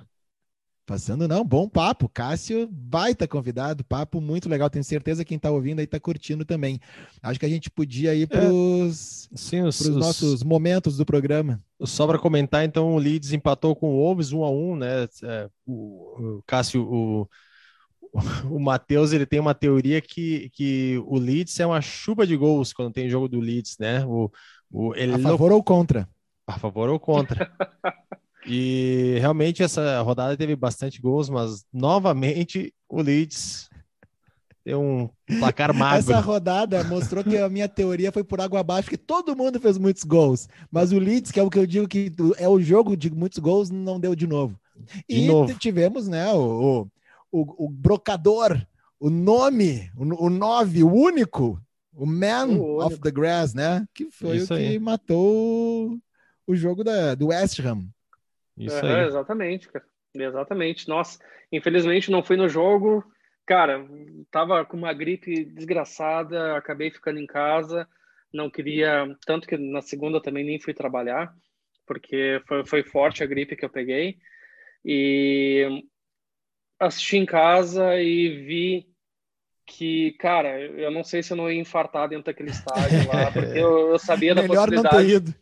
[0.86, 2.10] Passando não, bom papo.
[2.10, 4.70] Cássio, baita convidado, papo muito legal.
[4.70, 6.78] Tenho certeza que quem está ouvindo aí está curtindo também.
[7.22, 11.64] Acho que a gente podia ir para os, os, nossos momentos do programa.
[11.84, 15.08] Só para comentar, então, o Leeds empatou com o Wolves 1 a 1 né?
[15.24, 17.30] É, o, o, Cássio, o,
[18.52, 22.74] o Matheus, ele tem uma teoria que, que o Leeds é uma chuva de gols
[22.74, 24.06] quando tem jogo do Leeds, né?
[24.06, 24.30] O,
[24.70, 25.56] o, ele a favor não...
[25.56, 26.10] ou contra?
[26.46, 27.50] A favor ou contra?
[28.46, 33.70] E realmente essa rodada teve bastante gols, mas novamente o Leeds
[34.66, 36.00] deu um placar magro.
[36.00, 39.78] Essa rodada mostrou que a minha teoria foi por água abaixo, que todo mundo fez
[39.78, 42.96] muitos gols, mas o Leeds, que é o que eu digo que é o jogo
[42.96, 44.60] de muitos gols, não deu de novo.
[45.08, 45.54] De e novo.
[45.56, 46.88] tivemos, né, o,
[47.32, 48.62] o, o, brocador,
[49.00, 51.62] o nome, o, o nove, o único,
[51.94, 54.80] o man o of the grass, né, que foi Isso o que aí.
[54.80, 55.98] matou
[56.48, 57.88] o jogo da, do West Ham.
[58.58, 59.06] Isso uhum, aí.
[59.06, 59.86] Exatamente, cara.
[60.16, 60.88] Exatamente.
[60.88, 61.20] Nossa,
[61.52, 63.04] infelizmente não fui no jogo.
[63.46, 63.86] Cara,
[64.32, 67.88] tava com uma gripe desgraçada, acabei ficando em casa.
[68.34, 71.34] Não queria, tanto que na segunda também nem fui trabalhar,
[71.86, 74.18] porque foi, foi forte a gripe que eu peguei.
[74.86, 75.84] E
[76.80, 78.88] assisti em casa e vi
[79.66, 83.58] que, cara, eu não sei se eu não ia infartar dentro daquele estádio lá, porque
[83.58, 84.96] eu, eu sabia da Melhor possibilidade.
[84.96, 85.36] Não ter ido.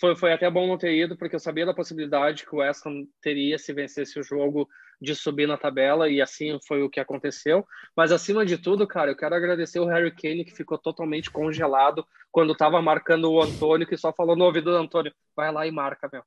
[0.00, 2.84] Foi, foi até bom não ter ido, porque eu sabia da possibilidade que o West
[2.84, 4.68] Ham teria se vencesse o jogo
[5.00, 7.64] de subir na tabela, e assim foi o que aconteceu.
[7.96, 12.04] Mas acima de tudo, cara, eu quero agradecer o Harry Kane, que ficou totalmente congelado
[12.32, 15.70] quando estava marcando o Antônio, que só falou no ouvido do Antônio: vai lá e
[15.70, 16.22] marca, meu.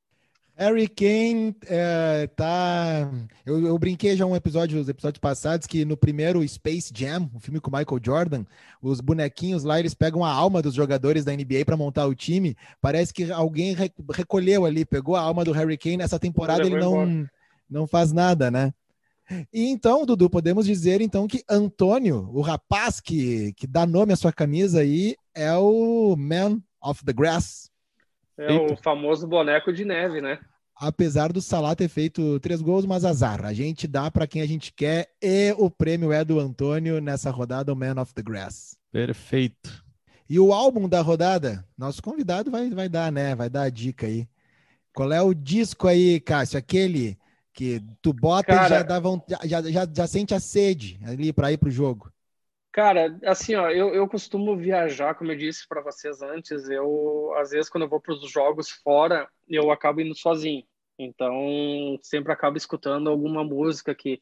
[0.61, 3.09] Harry Kane é, tá.
[3.43, 7.39] Eu, eu, brinquei já um episódio, os episódios passados, que no primeiro Space Jam, o
[7.39, 8.45] filme com Michael Jordan,
[8.79, 12.55] os bonequinhos lá eles pegam a alma dos jogadores da NBA para montar o time.
[12.79, 13.75] Parece que alguém
[14.13, 16.03] recolheu ali, pegou a alma do Harry Kane.
[16.03, 17.27] Essa temporada ele não,
[17.67, 18.71] não faz nada, né?
[19.51, 24.15] E então, Dudu, podemos dizer então que Antônio, o rapaz que, que dá nome à
[24.15, 27.71] sua camisa aí, é o Man of the Grass.
[28.37, 30.37] É o famoso boneco de neve, né?
[30.81, 33.45] Apesar do Salah ter feito três gols, mas azar.
[33.45, 37.29] A gente dá para quem a gente quer e o prêmio é do Antônio nessa
[37.29, 38.75] rodada, o Man of the Grass.
[38.91, 39.85] Perfeito.
[40.27, 43.35] E o álbum da rodada, nosso convidado vai, vai dar, né?
[43.35, 44.27] Vai dar a dica aí.
[44.91, 46.57] Qual é o disco aí, Cássio?
[46.57, 47.15] Aquele
[47.53, 51.31] que tu bota Cara, e já, dá vontade, já, já, já sente a sede ali
[51.31, 52.11] para ir pro jogo.
[52.71, 57.51] Cara, assim, ó, eu, eu costumo viajar, como eu disse para vocês antes, eu, às
[57.51, 60.63] vezes, quando eu vou para os jogos fora, eu acabo indo sozinho.
[61.03, 64.21] Então, sempre acabo escutando alguma música que,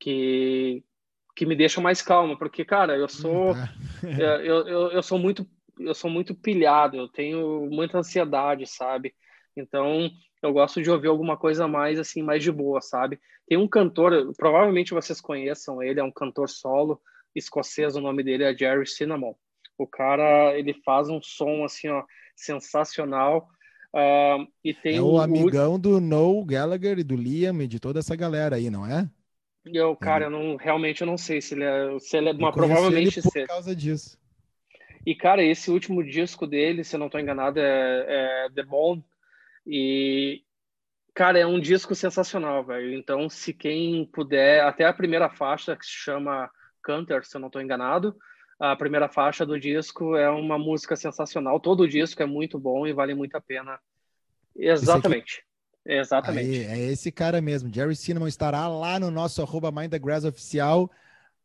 [0.00, 0.82] que,
[1.36, 3.70] que me deixa mais calma, porque, cara, eu sou, hum, tá.
[4.42, 5.46] eu, eu, eu sou muito,
[5.78, 9.14] eu sou muito pilhado, eu tenho muita ansiedade, sabe?
[9.54, 10.10] Então,
[10.42, 13.20] eu gosto de ouvir alguma coisa mais, assim, mais de boa, sabe?
[13.46, 17.00] Tem um cantor, provavelmente vocês conheçam ele, é um cantor solo,
[17.34, 19.34] escocês, o nome dele é Jerry Cinnamon.
[19.76, 22.02] O cara, ele faz um som assim, ó,
[22.34, 23.48] sensacional.
[23.94, 28.00] Uh, e tem é o amigão do Noel Gallagher e do Liam e de toda
[28.00, 29.08] essa galera aí, não é?
[29.64, 30.26] Eu, cara, é.
[30.26, 33.30] eu não, realmente eu não sei se ele é, se ele é, uma provavelmente ele
[33.30, 34.18] por causa disso.
[35.06, 39.04] E cara, esse último disco dele, se eu não estou enganado, é, é The Bone.
[39.64, 40.42] E
[41.14, 42.92] cara, é um disco sensacional, velho.
[42.94, 46.50] Então, se quem puder, até a primeira faixa que se chama
[46.82, 48.16] Canter, se eu não estou enganado.
[48.72, 51.60] A primeira faixa do disco é uma música sensacional.
[51.60, 53.78] Todo o disco é muito bom e vale muito a pena.
[54.56, 55.42] Exatamente.
[55.84, 56.66] Exatamente.
[56.66, 57.72] Aí, é esse cara mesmo.
[57.72, 60.90] Jerry Cinnamon estará lá no nosso arroba Mind the Grass oficial.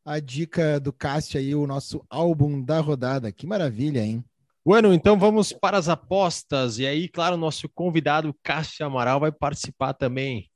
[0.06, 3.34] A dica do Cássio aí, o nosso álbum da rodada.
[3.34, 4.24] Que maravilha, hein?
[4.66, 6.80] Bueno, então vamos para as apostas.
[6.80, 10.49] E aí, claro, nosso convidado Cássio Amaral vai participar também.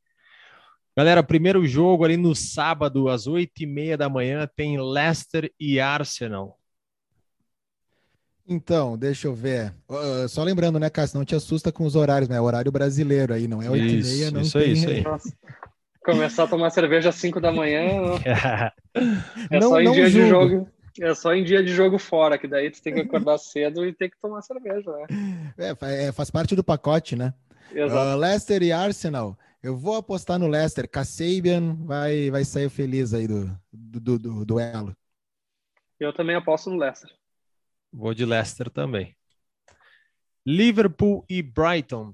[0.95, 5.79] Galera, primeiro jogo ali no sábado, às oito e meia da manhã, tem Leicester e
[5.79, 6.59] Arsenal.
[8.47, 9.73] Então, deixa eu ver.
[9.89, 12.39] Uh, só lembrando, né, Cássio, não te assusta com os horários, né?
[12.39, 14.67] Horário brasileiro aí, não é oito e meia, não isso tem...
[14.67, 15.01] Aí, isso aí.
[15.01, 15.33] Nossa.
[16.03, 17.81] Começar a tomar cerveja às cinco da manhã.
[19.49, 20.25] é não, só em dia julgo.
[20.25, 20.69] de jogo.
[21.01, 23.93] É só em dia de jogo fora, que daí tu tem que acordar cedo e
[23.93, 25.75] tem que tomar cerveja, né?
[25.81, 27.33] É, faz parte do pacote, né?
[27.73, 28.15] Exato.
[28.15, 29.35] Uh, Leicester e Arsenal.
[29.63, 30.89] Eu vou apostar no Leicester.
[30.89, 34.93] Kasabian vai, vai sair feliz aí do, do, do, do duelo.
[35.97, 37.09] Eu também aposto no Leicester.
[37.89, 39.15] Vou de Leicester também.
[40.45, 42.13] Liverpool e Brighton.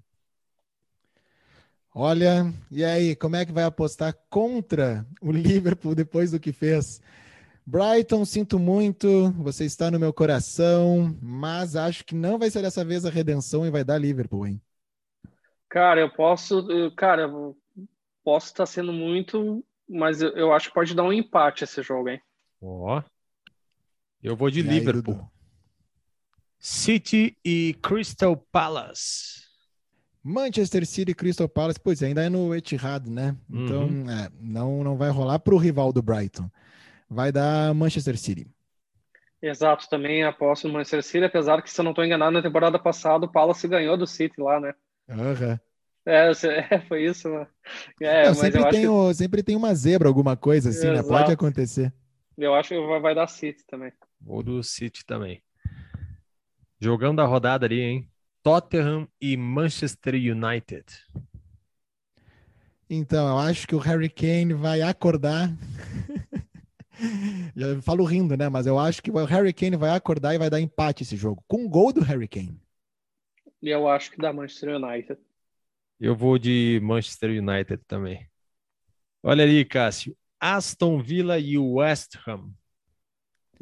[1.92, 7.02] Olha, e aí, como é que vai apostar contra o Liverpool depois do que fez?
[7.66, 12.86] Brighton, sinto muito, você está no meu coração, mas acho que não vai ser dessa
[12.86, 14.62] vez a redenção e vai dar Liverpool, hein?
[15.70, 17.56] Cara, eu posso, cara, eu
[18.24, 22.10] posso estar sendo muito, mas eu, eu, acho que pode dar um empate esse jogo,
[22.10, 22.22] hein?
[22.62, 23.02] Ó.
[24.22, 25.16] Eu vou de e Liverpool.
[25.16, 25.40] Aí,
[26.58, 29.48] City e Crystal Palace.
[30.22, 33.38] Manchester City e Crystal Palace, pois é, ainda é no Etihad, né?
[33.50, 34.10] Então, uhum.
[34.10, 36.50] é, não, não vai rolar para o rival do Brighton.
[37.10, 38.48] Vai dar Manchester City.
[39.42, 42.78] Exato, também aposto no Manchester City, apesar que, se eu não estou enganado, na temporada
[42.78, 44.74] passada o Palace ganhou do City lá, né?
[45.10, 45.60] Uhum.
[46.06, 46.34] É,
[46.88, 47.46] foi isso, mano.
[48.02, 49.14] É, Não, sempre, tem que...
[49.14, 51.04] sempre tem uma zebra, alguma coisa assim, Exato.
[51.04, 51.04] né?
[51.04, 51.94] Pode acontecer.
[52.36, 53.92] Eu acho que vai dar City também.
[54.26, 55.44] Ou do City também.
[56.80, 58.10] Jogando da rodada ali, hein?
[58.42, 60.86] Tottenham e Manchester United.
[62.90, 65.52] Então, eu acho que o Harry Kane vai acordar.
[67.56, 68.50] Já falo rindo, né?
[68.50, 71.44] Mas eu acho que o Harry Kane vai acordar e vai dar empate esse jogo.
[71.48, 72.60] Com um gol do Harry Kane.
[73.62, 75.20] E eu acho que da Manchester United.
[76.00, 78.28] Eu vou de Manchester United também.
[79.22, 80.16] Olha ali, Cássio.
[80.40, 82.52] Aston Villa e West Ham.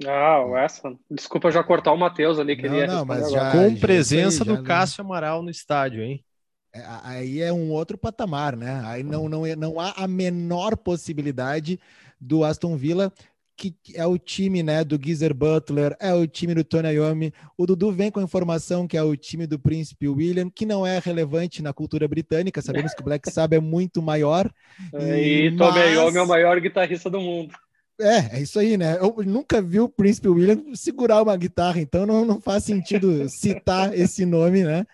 [0.06, 1.00] Ah, West Ham.
[1.10, 4.64] Desculpa já cortar o Matheus ali, queria não, não, mas já, Com presença já, do
[4.64, 6.24] Cássio Amaral no estádio, hein?
[6.72, 8.82] É, aí é um outro patamar, né?
[8.86, 11.80] Aí não, não, não há a menor possibilidade
[12.22, 13.12] do Aston Villa
[13.58, 17.34] que é o time né, do Geezer Butler, é o time do Tony Iommi.
[17.58, 20.86] O Dudu vem com a informação que é o time do Príncipe William, que não
[20.86, 22.62] é relevante na cultura britânica.
[22.62, 24.50] Sabemos que o Black Sabbath é muito maior.
[24.94, 25.74] É, e, e mas...
[25.74, 27.54] Tony Iommi é o maior guitarrista do mundo.
[28.00, 28.98] É, é isso aí, né?
[29.00, 33.98] Eu nunca vi o Príncipe William segurar uma guitarra, então não, não faz sentido citar
[33.98, 34.86] esse nome, né?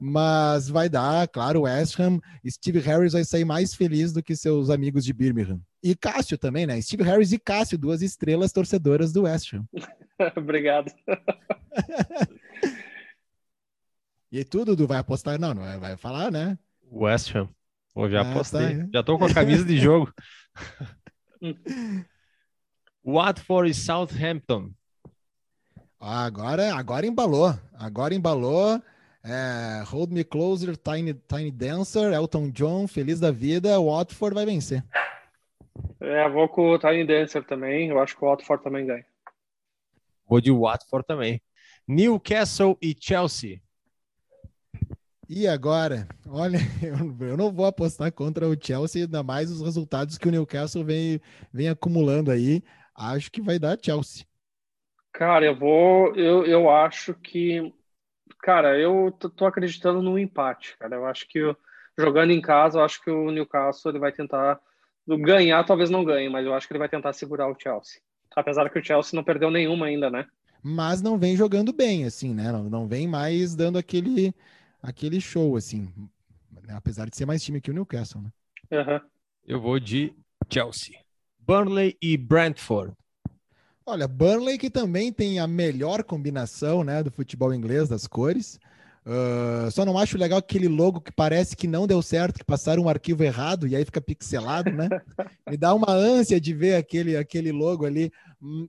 [0.00, 2.18] Mas vai dar, claro, West Ham.
[2.48, 5.60] Steve Harris vai sair mais feliz do que seus amigos de Birmingham.
[5.86, 6.80] E Cássio também, né?
[6.82, 9.64] Steve Harris e Cássio, duas estrelas torcedoras do West Ham.
[10.36, 10.92] Obrigado.
[14.32, 15.38] e tudo, Dudu, vai apostar?
[15.38, 16.58] Não, não vai, vai falar, né?
[16.90, 17.48] West Ham.
[17.94, 18.78] Pô, já ah, apostei.
[18.78, 18.88] Tá.
[18.94, 20.12] Já tô com a camisa de jogo.
[23.06, 24.72] Watford e Southampton.
[26.00, 27.56] Agora, agora embalou.
[27.74, 28.82] Agora embalou.
[29.22, 34.84] É, Hold Me Closer, Tiny, Tiny Dancer, Elton John, Feliz da Vida, Watford vai vencer.
[36.00, 37.88] É, vou com o Tiny Dancer também.
[37.88, 39.04] Eu acho que o Watford também ganha.
[40.28, 41.40] Vou de Watford também.
[41.86, 43.60] Newcastle e Chelsea.
[45.28, 50.16] E agora, olha, eu, eu não vou apostar contra o Chelsea, ainda mais os resultados
[50.16, 51.20] que o Newcastle vem,
[51.52, 52.62] vem acumulando aí.
[52.94, 54.24] Acho que vai dar Chelsea.
[55.12, 56.14] Cara, eu vou.
[56.14, 57.72] Eu, eu acho que.
[58.42, 60.94] Cara, eu tô acreditando no empate, cara.
[60.94, 61.40] Eu acho que
[61.98, 64.60] jogando em casa, eu acho que o Newcastle ele vai tentar
[65.06, 68.00] ganhar, talvez não ganhe, mas eu acho que ele vai tentar segurar o Chelsea.
[68.34, 70.26] Apesar que o Chelsea não perdeu nenhuma ainda, né?
[70.62, 72.50] Mas não vem jogando bem, assim, né?
[72.50, 74.34] Não, não vem mais dando aquele,
[74.82, 75.92] aquele show, assim.
[76.68, 78.30] Apesar de ser mais time que o Newcastle, né?
[78.72, 79.00] Uhum.
[79.46, 80.12] Eu vou de
[80.52, 80.98] Chelsea.
[81.38, 82.92] Burnley e Brentford.
[83.84, 88.58] Olha, Burnley que também tem a melhor combinação né, do futebol inglês, das cores.
[89.06, 92.82] Uh, só não acho legal aquele logo que parece que não deu certo, que passaram
[92.82, 94.88] um arquivo errado e aí fica pixelado, né?
[95.48, 98.10] Me dá uma ânsia de ver aquele, aquele logo ali.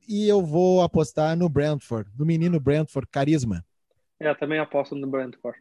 [0.07, 3.65] E eu vou apostar no Brentford, no menino Brentford, carisma.
[4.19, 5.57] É, também aposto no Brentford.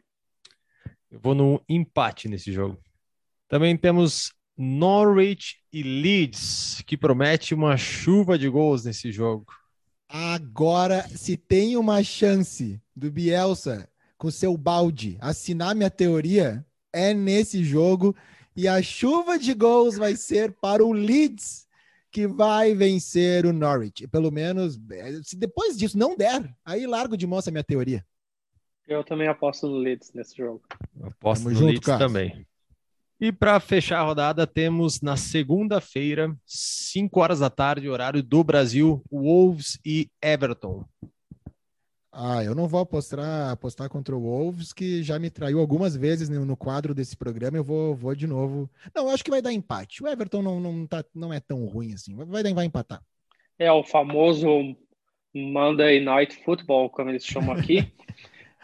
[1.09, 2.77] Eu vou no empate nesse jogo.
[3.47, 9.47] Também temos Norwich e Leeds, que promete uma chuva de gols nesse jogo.
[10.07, 17.63] Agora, se tem uma chance do Bielsa com seu balde assinar minha teoria, é nesse
[17.63, 18.15] jogo.
[18.55, 21.67] E a chuva de gols vai ser para o Leeds,
[22.11, 24.07] que vai vencer o Norwich.
[24.07, 24.79] Pelo menos,
[25.23, 28.03] se depois disso não der, aí largo de mão essa minha teoria.
[28.87, 30.63] Eu também aposto no Leeds nesse jogo.
[31.03, 32.07] aposto Tamo no junto, Leeds Carlos.
[32.07, 32.47] também.
[33.19, 39.03] E para fechar a rodada, temos na segunda-feira, 5 horas da tarde, horário do Brasil,
[39.11, 40.85] Wolves e Everton.
[42.19, 46.29] Ah, eu não vou apostar, apostar contra o Wolves, que já me traiu algumas vezes
[46.29, 47.57] no, no, quadro desse programa.
[47.57, 48.67] Eu vou, vou de novo.
[48.95, 50.03] Não, eu acho que vai dar empate.
[50.03, 52.15] O Everton não, não, tá, não é tão ruim assim.
[52.15, 53.03] Vai, vai empatar.
[53.59, 54.47] É o famoso
[55.31, 57.91] Monday Night Football, como eles chamam aqui.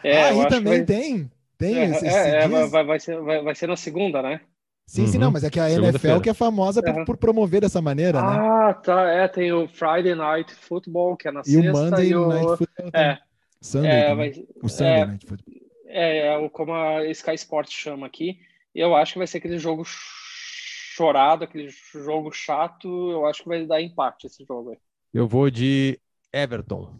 [0.06, 0.84] É, ah, aí também vai...
[0.84, 1.30] tem.
[1.56, 4.38] Tem é, esse, é, é vai, vai, ser, vai, vai ser na segunda, né?
[4.86, 5.06] Sim, uhum.
[5.06, 7.04] sim, não, mas é que a NFL que é famosa por, uhum.
[7.06, 8.38] por, promover dessa maneira, ah, né?
[8.38, 12.08] Ah, tá, é, tem o Friday Night Football, que é na e sexta, o Monday
[12.08, 12.28] e o...
[12.28, 13.18] Night Football é,
[13.64, 15.54] Sunday é, mas, o Sunday é, Night Football.
[15.86, 18.38] É, é, como a Sky Sports chama aqui,
[18.74, 23.64] eu acho que vai ser aquele jogo chorado, aquele jogo chato, eu acho que vai
[23.64, 24.78] dar empate esse jogo aí.
[25.14, 25.98] Eu vou de
[26.30, 26.94] Everton.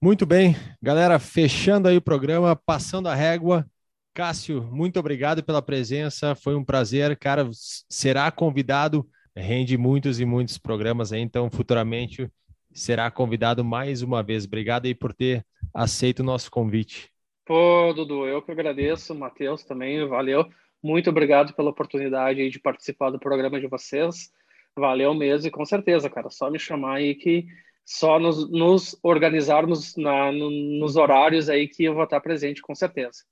[0.00, 3.68] Muito bem, galera, fechando aí o programa, passando a régua,
[4.14, 6.34] Cássio, muito obrigado pela presença.
[6.34, 7.48] Foi um prazer, cara.
[7.88, 9.06] Será convidado,
[9.36, 12.30] rende muitos e muitos programas aí, então futuramente
[12.72, 14.44] será convidado mais uma vez.
[14.44, 15.44] Obrigado aí por ter
[15.74, 17.10] aceito o nosso convite.
[17.44, 20.48] Pô, Dudu, eu que agradeço, Matheus também, valeu.
[20.82, 24.30] Muito obrigado pela oportunidade de participar do programa de vocês.
[24.76, 27.46] Valeu mesmo, e com certeza, cara, só me chamar aí que
[27.84, 32.74] só nos, nos organizarmos na, no, nos horários aí que eu vou estar presente, com
[32.74, 33.24] certeza.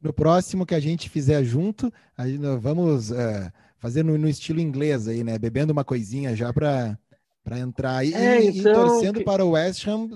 [0.00, 5.06] No próximo que a gente fizer junto, gente, vamos uh, fazer no, no, estilo inglês
[5.08, 5.38] aí, né?
[5.38, 6.98] Bebendo uma coisinha já para
[7.44, 9.24] para entrar aí é, e, então, e, torcendo que...
[9.24, 10.08] para o West Ham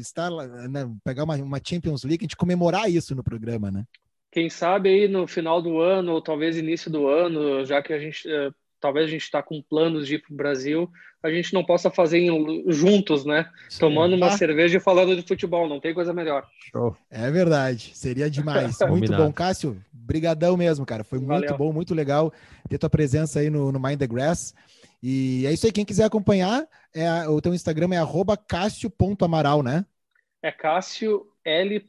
[0.00, 0.30] estar
[0.68, 3.84] né, pegar uma, uma Champions League, a gente comemorar isso no programa, né?
[4.32, 7.98] Quem sabe aí no final do ano ou talvez início do ano, já que a
[7.98, 8.52] gente uh,
[8.82, 10.90] talvez a gente está com planos de ir para o Brasil,
[11.22, 13.48] a gente não possa fazer em, juntos, né?
[13.68, 13.78] Sim.
[13.78, 14.36] Tomando uma ah.
[14.36, 16.44] cerveja e falando de futebol, não tem coisa melhor.
[16.72, 16.96] Show.
[17.08, 18.76] É verdade, seria demais.
[18.90, 19.80] muito bom, Cássio.
[19.92, 21.04] Brigadão mesmo, cara.
[21.04, 21.38] Foi Valeu.
[21.38, 22.32] muito bom, muito legal
[22.68, 24.52] ter tua presença aí no, no Mind the Grass.
[25.02, 26.64] E é isso aí, quem quiser acompanhar,
[26.94, 29.84] é, o teu Instagram é arroba cássio.amaral, né?
[30.40, 31.84] É Cássio L.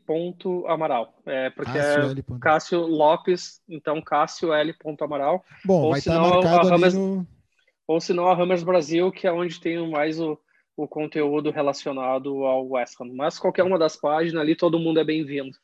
[0.67, 1.13] Amaral.
[1.25, 2.23] É, porque Cássio é L.
[2.39, 4.75] Cássio Lopes, então Cássio L.
[5.01, 5.43] Amaral.
[5.63, 7.27] Bom, ou vai estar tá marcado Hammers, no...
[7.87, 10.39] Ou se não, a Hammers Brasil, que é onde tem mais o,
[10.75, 13.13] o conteúdo relacionado ao West Ham.
[13.13, 15.55] Mas qualquer uma das páginas ali, todo mundo é bem-vindo.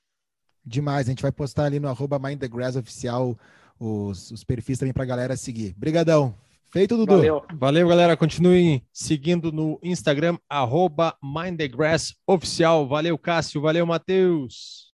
[0.63, 3.35] Demais, a gente vai postar ali no arroba Mind the Grass oficial
[3.79, 5.73] os, os perfis também para a galera seguir.
[5.77, 6.35] Brigadão.
[6.71, 7.15] Feito, Dudu.
[7.15, 7.43] Valeu.
[7.55, 8.15] Valeu, galera.
[8.15, 11.15] Continuem seguindo no Instagram, arroba
[12.27, 12.87] Oficial.
[12.87, 13.59] Valeu, Cássio.
[13.59, 14.93] Valeu, Matheus.